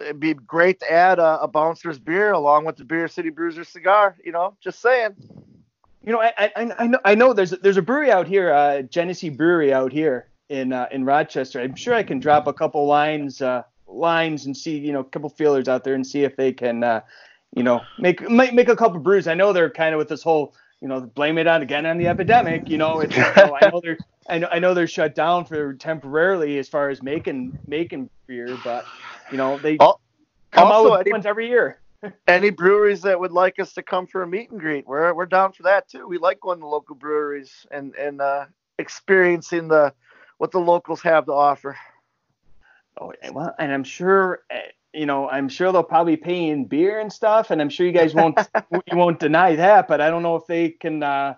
[0.00, 3.64] it'd be great to add a, a Bouncer's beer along with the Beer City Bruiser
[3.64, 4.16] cigar.
[4.24, 5.14] You know, just saying.
[6.02, 8.82] you know, I, I, I know, I know there's, there's a brewery out here, uh,
[8.82, 11.60] Genesee Brewery out here in, uh, in Rochester.
[11.60, 15.04] I'm sure I can drop a couple lines, uh, lines and see, you know, a
[15.04, 17.00] couple feelers out there and see if they can, uh,
[17.54, 19.28] you know, make, make, make a couple brews.
[19.28, 21.98] I know they're kind of with this whole, you know, blame it on again on
[21.98, 22.68] the epidemic.
[22.68, 23.98] You know, it's, I know they're,
[24.28, 28.56] I know, I know they're shut down for temporarily as far as making, making beer,
[28.56, 28.84] but
[29.30, 30.00] you know, they Al-
[30.52, 31.80] come also, out with ones every year.
[32.28, 35.26] Any breweries that would like us to come for a meet and greet, we're we're
[35.26, 36.06] down for that too.
[36.06, 38.46] We like going to local breweries and and uh,
[38.78, 39.94] experiencing the
[40.38, 41.76] what the locals have to offer.
[43.00, 44.58] Oh, well, and I'm sure, uh,
[44.94, 47.92] you know, I'm sure they'll probably pay in beer and stuff, and I'm sure you
[47.92, 48.38] guys won't,
[48.90, 49.88] you won't deny that.
[49.88, 51.34] But I don't know if they can, uh,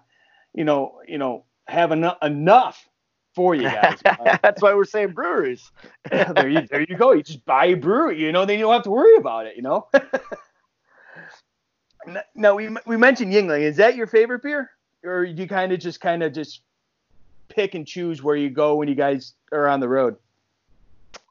[0.54, 2.88] you know, you know, have enough enough
[3.34, 3.98] for you guys.
[4.42, 5.70] That's why we're saying breweries.
[6.11, 7.12] there you, there you go.
[7.12, 9.57] You just buy a brewery, you know, then you don't have to worry about it,
[9.57, 9.88] you know.
[12.34, 13.62] Now we we mentioned Yuengling.
[13.62, 14.70] Is that your favorite beer,
[15.04, 16.61] or do you kind of just kind of just
[17.48, 20.16] pick and choose where you go when you guys are on the road?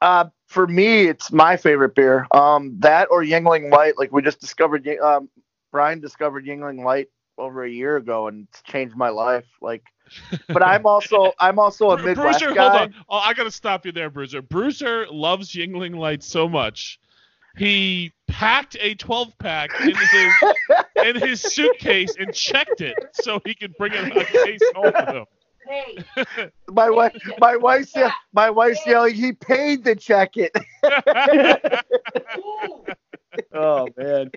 [0.02, 2.26] Uh, for me, it's my favorite beer.
[2.30, 3.98] Um, that or Yuengling Light.
[3.98, 5.28] Like we just discovered, um,
[5.72, 9.46] Brian discovered Yuengling Light over a year ago, and it's changed my life.
[9.60, 9.84] Like,
[10.48, 12.68] but I'm also I'm also a Midwest Bruiser, guy.
[12.68, 12.94] hold on.
[13.08, 14.42] Oh, I gotta stop you there, Bruiser.
[14.42, 17.00] Bruiser loves Yuengling Light so much.
[17.56, 20.32] He packed a 12 pack in his
[21.04, 25.08] in his suitcase and checked it so he could bring it a case home with
[25.08, 25.24] him.
[26.68, 29.14] My wife, my wife's ye- my wife's yelling.
[29.14, 30.52] He paid to check it.
[33.52, 34.30] Oh man,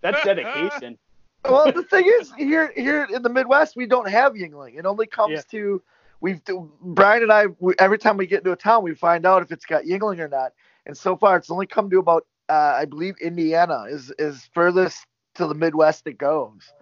[0.00, 0.98] that's dedication.
[1.44, 4.78] well, the thing is, here here in the Midwest, we don't have Yuengling.
[4.78, 5.42] It only comes Yeah.
[5.52, 5.82] to
[6.20, 6.40] we've
[6.82, 7.46] Brian and I.
[7.58, 10.18] We, every time we get into a town, we find out if it's got Yuengling
[10.20, 10.52] or not.
[10.86, 15.06] And so far, it's only come to about uh, I believe Indiana is is furthest
[15.34, 16.72] to the Midwest it goes.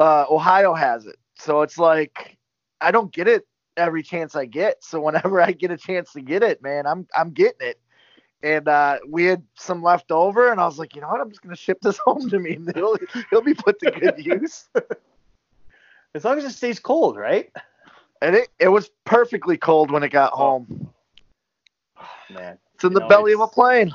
[0.00, 2.36] Uh, Ohio has it, so it's like
[2.82, 4.82] I don't get it every chance I get.
[4.82, 7.78] So whenever I get a chance to get it, man, I'm I'm getting it.
[8.44, 11.20] And uh, we had some left over, and I was like, you know what?
[11.20, 12.54] I'm just gonna ship this home to me.
[12.56, 12.96] and It'll
[13.30, 14.68] it'll be put to good use.
[16.14, 17.50] As long as it stays cold, right?
[18.20, 20.92] And it, it was perfectly cold when it got home.
[22.30, 22.58] Man.
[22.74, 23.92] It's in You the know, belly of a plane.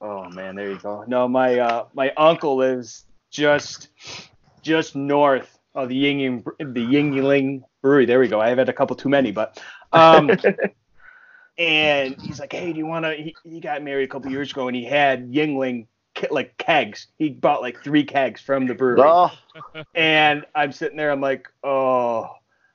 [0.00, 1.04] Oh man, there you go.
[1.06, 3.88] No, my uh my uncle lives just
[4.62, 8.04] just north of the Yuengling the Yuengling Brewery.
[8.04, 8.40] There we go.
[8.40, 9.62] I have had a couple too many, but
[9.92, 10.28] um
[11.58, 14.50] and he's like, "Hey, do you want to?" He, he got married a couple years
[14.50, 17.06] ago, and he had Yuengling ke- like kegs.
[17.16, 19.30] He bought like three kegs from the brewery, Oh,
[19.94, 21.12] and I'm sitting there.
[21.12, 22.28] I'm like, "Oh."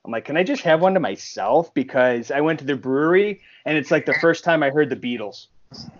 [0.03, 1.71] I'm like, can I just have one to myself?
[1.75, 4.95] Because I went to the brewery and it's like the first time I heard the
[4.95, 5.45] Beatles.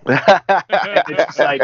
[0.08, 1.62] It's like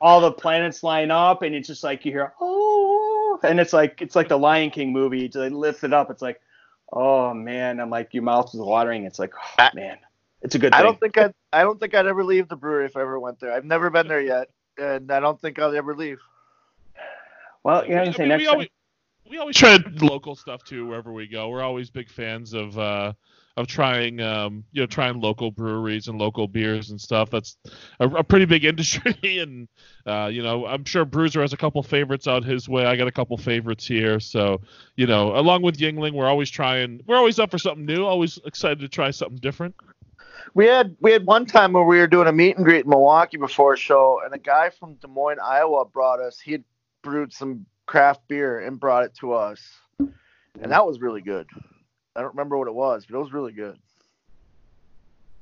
[0.00, 4.00] all the planets line up and it's just like you hear oh and it's like
[4.00, 5.28] it's like the Lion King movie.
[5.28, 6.08] They lift it up.
[6.10, 6.40] It's like
[6.92, 7.80] oh man.
[7.80, 9.04] I'm like your mouth is watering.
[9.04, 9.98] It's like oh man.
[10.42, 10.80] It's a good thing.
[10.80, 13.18] I don't think I'd I don't think I'd ever leave the brewery if I ever
[13.18, 13.52] went there.
[13.52, 16.18] I've never been there yet, and I don't think I'll ever leave.
[17.64, 18.28] well, you know I'm I saying?
[18.28, 18.68] mean, Next we time- always
[19.28, 21.48] we always try local stuff too wherever we go.
[21.48, 23.12] We're always big fans of uh,
[23.56, 27.30] of trying um, you know trying local breweries and local beers and stuff.
[27.30, 27.56] That's
[28.00, 29.68] a, a pretty big industry, and
[30.06, 32.84] uh, you know I'm sure Bruiser has a couple favorites out his way.
[32.86, 34.60] I got a couple favorites here, so
[34.96, 37.00] you know along with Yuengling, we're always trying.
[37.06, 38.04] We're always up for something new.
[38.04, 39.74] Always excited to try something different.
[40.54, 42.90] We had we had one time where we were doing a meet and greet in
[42.90, 46.38] Milwaukee before a show, and a guy from Des Moines, Iowa, brought us.
[46.38, 46.64] He had
[47.02, 49.60] brewed some craft beer and brought it to us,
[49.98, 51.46] and that was really good.
[52.16, 53.78] I don't remember what it was, but it was really good.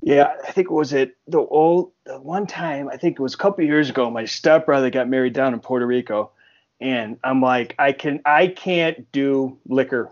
[0.01, 2.89] Yeah, I think it was it the old the one time.
[2.89, 4.11] I think it was a couple years ago.
[4.11, 6.31] My stepbrother got married down in Puerto Rico,
[6.79, 10.11] and I'm like, I can I can't do liquor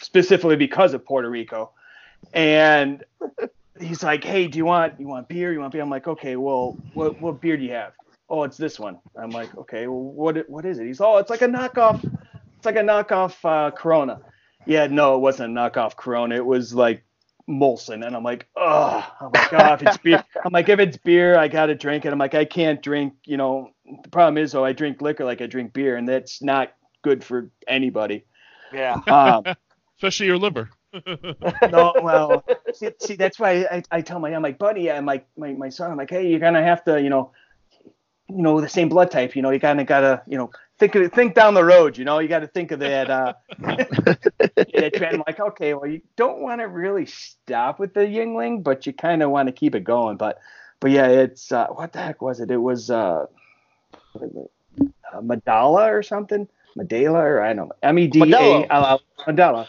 [0.00, 1.72] specifically because of Puerto Rico,
[2.32, 3.04] and
[3.78, 5.52] he's like, Hey, do you want you want beer?
[5.52, 5.82] You want beer?
[5.82, 7.92] I'm like, Okay, well, what what beer do you have?
[8.30, 8.98] Oh, it's this one.
[9.14, 10.86] I'm like, Okay, well, what what is it?
[10.86, 12.02] He's oh, it's like a knockoff.
[12.56, 14.20] It's like a knockoff uh, Corona.
[14.66, 16.36] Yeah, no, it wasn't a knockoff Corona.
[16.36, 17.04] It was like
[17.48, 20.96] Molson, and I'm like, oh, I'm like, oh, if it's beer, I'm like, if it's
[20.96, 22.12] beer, I gotta drink it.
[22.12, 23.70] I'm like, I can't drink, you know.
[24.02, 27.24] The problem is, though, I drink liquor like I drink beer, and that's not good
[27.24, 28.24] for anybody.
[28.72, 29.00] Yeah.
[29.06, 29.44] Um,
[29.96, 30.70] Especially your liver.
[31.70, 32.44] no, well,
[32.74, 35.68] see, see, that's why I, I tell my, I'm like, buddy, I'm like, my, my
[35.68, 37.32] son, I'm like, hey, you're gonna have to, you know,
[38.28, 40.50] you know, the same blood type, you know, you kind of gotta, you know,
[40.82, 43.08] think of, think down the road, you know, you got to think of that.
[43.10, 45.16] Uh, that trend.
[45.16, 48.92] I'm like, okay, well, you don't want to really stop with the Yuengling, but you
[48.92, 50.16] kind of want to keep it going.
[50.16, 50.40] But,
[50.80, 52.50] but yeah, it's uh, what the heck was it?
[52.50, 53.26] It was uh,
[54.12, 54.50] what is it?
[55.12, 59.02] Uh, Madala or something, Medalla or I don't know, M E D A L L
[59.26, 59.68] Medela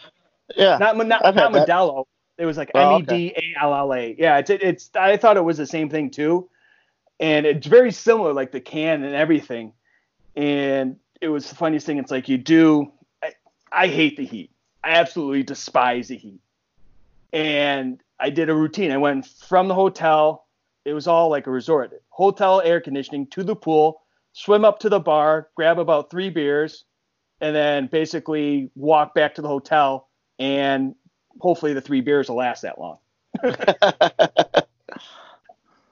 [0.55, 0.77] Yeah.
[0.77, 1.51] not not, not.
[1.51, 2.05] Modelo.
[2.37, 4.15] It was like Oh, M E D A L L A.
[4.17, 4.89] Yeah, it's it's.
[4.95, 6.49] I thought it was the same thing too,
[7.19, 9.73] and it's very similar, like the can and everything.
[10.35, 11.97] And it was the funniest thing.
[11.97, 12.91] It's like you do.
[13.23, 13.31] I,
[13.71, 14.51] I hate the heat.
[14.83, 16.41] I absolutely despise the heat.
[17.31, 18.91] And I did a routine.
[18.91, 20.47] I went from the hotel.
[20.83, 21.93] It was all like a resort.
[22.09, 24.01] Hotel air conditioning to the pool,
[24.33, 26.83] swim up to the bar, grab about three beers,
[27.39, 30.09] and then basically walk back to the hotel
[30.39, 30.93] and
[31.39, 32.97] hopefully the three beers will last that long.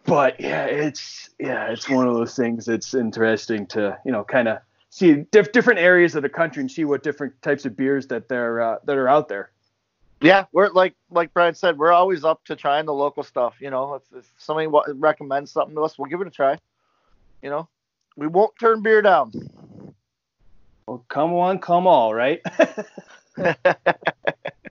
[0.06, 4.50] but yeah, it's yeah, it's one of those things that's interesting to you know kind
[4.50, 4.60] of
[4.92, 8.30] see diff- different areas of the country and see what different types of beers that
[8.30, 9.50] they're uh, that are out there.
[10.22, 13.56] Yeah, we're like like Brian said, we're always up to trying the local stuff.
[13.60, 16.60] You know, if, if somebody wa- recommends something to us, we'll give it a try.
[17.42, 17.70] You know,
[18.16, 19.32] we won't turn beer down.
[20.86, 22.42] Well, come on, come all, right?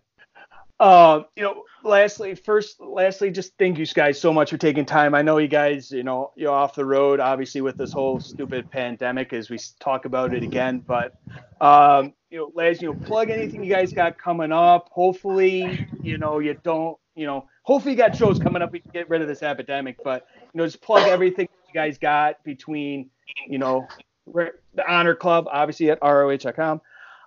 [0.80, 5.14] Um, you know, lastly, first, lastly, just thank you guys so much for taking time.
[5.14, 8.70] I know you guys, you know, you're off the road, obviously, with this whole stupid
[8.70, 10.78] pandemic as we talk about it again.
[10.78, 11.18] But,
[11.60, 14.88] um, you know, last, you know, plug anything you guys got coming up.
[14.90, 18.72] Hopefully, you know, you don't, you know, hopefully you got shows coming up.
[18.72, 21.98] We can get rid of this epidemic, but you know, just plug everything you guys
[21.98, 23.10] got between,
[23.46, 23.86] you know,
[24.26, 24.52] the
[24.88, 26.80] Honor Club, obviously at roh.com,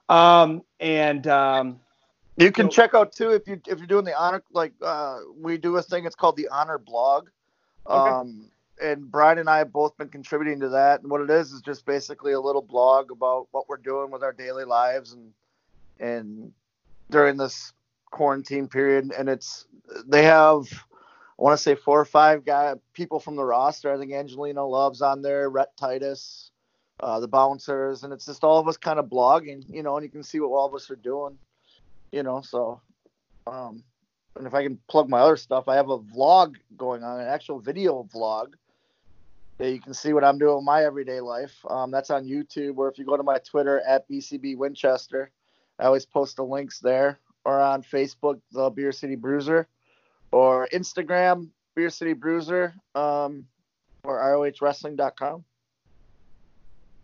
[0.09, 1.79] um, and um,
[2.35, 5.19] You can So- check out too if you if you're doing the honor like uh,
[5.37, 6.05] we do a thing.
[6.05, 7.29] It's called the Honor Blog.
[7.87, 8.09] Okay.
[8.09, 8.49] Um,
[8.81, 11.01] and Brian and I have both been contributing to that.
[11.01, 14.23] And what it is is just basically a little blog about what we're doing with
[14.23, 15.31] our daily lives and
[15.99, 16.51] and
[17.11, 17.71] during this
[18.09, 19.13] quarantine period.
[19.15, 19.67] And it's
[20.07, 20.65] they have
[21.39, 23.91] I want to say four or five guy people from the roster.
[23.93, 26.51] I think Angelina Love's on there, Rhett Titus,
[26.99, 30.03] uh, the bouncers, and it's just all of us kind of blogging, you know, and
[30.03, 31.37] you can see what all of us are doing,
[32.13, 32.41] you know.
[32.41, 32.79] So,
[33.47, 33.83] um,
[34.37, 37.27] and if I can plug my other stuff, I have a vlog going on, an
[37.27, 38.53] actual video vlog.
[39.57, 41.53] that you can see what I'm doing in my everyday life.
[41.69, 45.31] Um, that's on YouTube, or if you go to my Twitter at BCB Winchester,
[45.79, 49.67] I always post the links there, or on Facebook, the Beer City Bruiser,
[50.31, 53.45] or Instagram, Beer City Bruiser, um,
[54.03, 55.43] or ROHWrestling.com,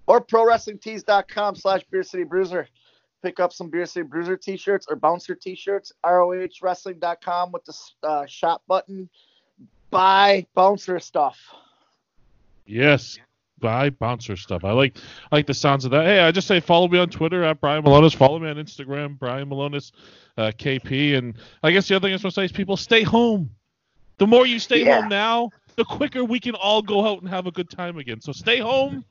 [0.08, 2.68] or ProWrestlingTees.com slash Beer City Bruiser.
[3.22, 8.64] Pick up some Beer City Bruiser t-shirts or Bouncer t-shirts, ROHWrestling.com with the uh, shop
[8.68, 9.10] button
[9.92, 11.38] buy bouncer stuff.
[12.66, 13.18] Yes,
[13.60, 14.64] buy bouncer stuff.
[14.64, 14.98] I like
[15.32, 16.06] I like the sounds of that.
[16.06, 18.16] Hey, I just say follow me on Twitter at Brian Milonas.
[18.16, 19.92] Follow me on Instagram, Brian Milonas,
[20.38, 21.18] uh, KP.
[21.18, 23.50] And I guess the other thing I was going to say is people stay home.
[24.18, 25.02] The more you stay Yeah.
[25.02, 28.22] home now, the quicker we can all go out and have a good time again.
[28.22, 29.04] So stay home,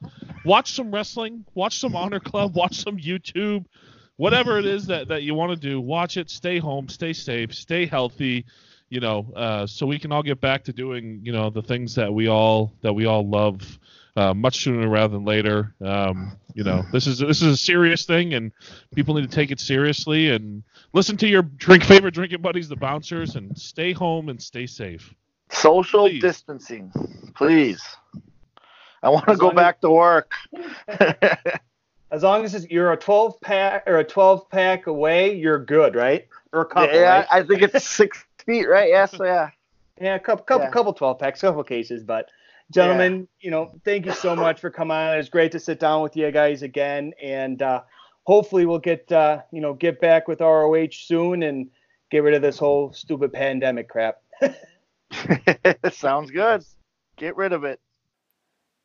[0.44, 3.64] watch some wrestling, watch some Honor Club, watch some YouTube,
[4.18, 5.80] whatever it is that, that you want to do.
[5.80, 6.28] Watch it.
[6.28, 6.88] Stay home.
[6.90, 7.54] Stay safe.
[7.54, 8.44] Stay healthy.
[8.90, 11.94] You know, uh, so we can all get back to doing you know the things
[11.96, 13.78] that we all that we all love
[14.16, 15.74] uh, much sooner rather than later.
[15.80, 18.50] Um, you know, this is this is a serious thing, and
[18.94, 22.76] people need to take it seriously and listen to your drink favorite drinking buddies, the
[22.76, 25.14] bouncers, and stay home and stay safe.
[25.50, 26.20] Social Please.
[26.20, 26.90] distancing,
[27.36, 27.82] please.
[29.02, 30.32] I want to go back to work.
[32.18, 35.94] As long as it's, you're a 12 pack or a 12 pack away, you're good,
[35.94, 36.26] right?
[36.52, 37.26] Or a couple, yeah, right?
[37.30, 38.90] I think it's six feet, right?
[38.90, 39.50] Yeah, so yeah.
[40.00, 40.70] Yeah, a couple, couple, Yeah.
[40.72, 42.02] couple 12 packs, couple cases.
[42.02, 42.28] But,
[42.72, 45.16] gentlemen, you know, thank you so much for coming on.
[45.16, 47.82] It's great to sit down with you guys again, and uh,
[48.24, 51.70] hopefully we'll get, uh, you know, get back with ROH soon and
[52.10, 54.16] get rid of this whole stupid pandemic crap.
[55.92, 56.64] Sounds good.
[57.16, 57.78] Get rid of it.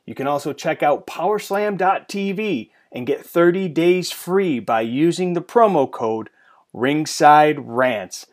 [0.06, 5.90] You can also check out Powerslam.tv and get 30 days free by using the promo
[5.90, 6.30] code
[6.74, 8.28] Ringside Rants.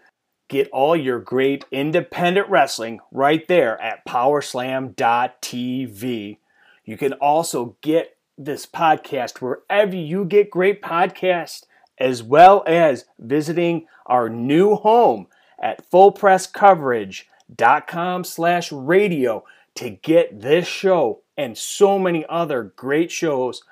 [0.49, 6.37] Get all your great independent wrestling right there at Powerslam.tv.
[6.85, 11.65] You can also get this podcast wherever you get great podcasts,
[11.99, 15.29] as well as visiting our new home
[15.59, 19.43] at fullpresscoverage.com slash radio
[19.75, 23.65] to get this show and so many other great shows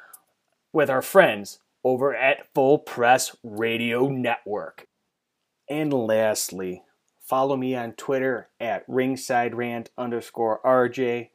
[0.73, 4.87] with our friends over at Full Press Radio Network.
[5.69, 6.83] And lastly,
[7.21, 11.31] follow me on Twitter at ringside rant underscore RJ.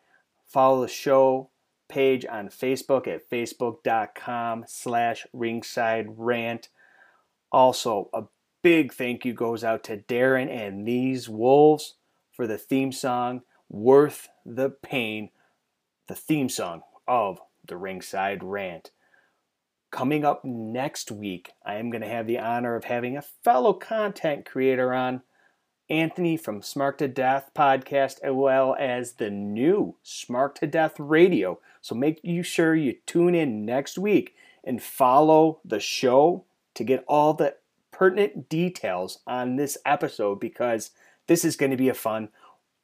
[0.47, 1.49] Follow the show
[1.89, 6.69] page on Facebook at facebook.com slash ringside rant.
[7.51, 8.23] Also, a
[8.61, 11.95] big thank you goes out to Darren and these wolves
[12.31, 15.29] for the theme song Worth the Pain,
[16.07, 18.91] the theme song of the Ringside Rant.
[19.97, 23.73] Coming up next week, I am going to have the honor of having a fellow
[23.73, 25.23] content creator on,
[25.89, 31.59] Anthony from Smart to Death podcast, as well as the new Smart to Death radio.
[31.81, 36.45] So make you sure you tune in next week and follow the show
[36.75, 37.55] to get all the
[37.89, 40.91] pertinent details on this episode because
[41.25, 42.29] this is going to be a fun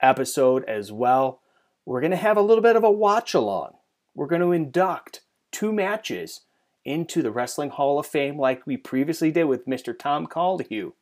[0.02, 1.42] episode as well.
[1.86, 3.74] We're going to have a little bit of a watch along.
[4.16, 5.22] We're going to induct
[5.52, 6.42] two matches
[6.86, 9.98] into the Wrestling Hall of Fame like we previously did with Mr.
[9.98, 10.94] Tom Caldahue.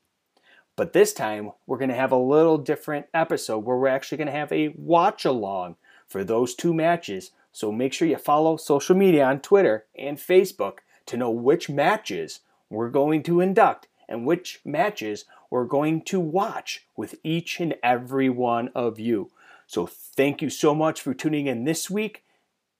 [0.75, 4.27] But this time, we're going to have a little different episode where we're actually going
[4.27, 5.75] to have a watch along
[6.07, 7.31] for those two matches.
[7.51, 12.39] So make sure you follow social media on Twitter and Facebook to know which matches
[12.69, 18.29] we're going to induct and which matches we're going to watch with each and every
[18.29, 19.29] one of you.
[19.67, 22.23] So thank you so much for tuning in this week.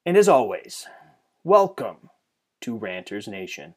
[0.06, 0.88] And as always,
[1.44, 2.10] welcome
[2.62, 3.76] to Ranters Nation.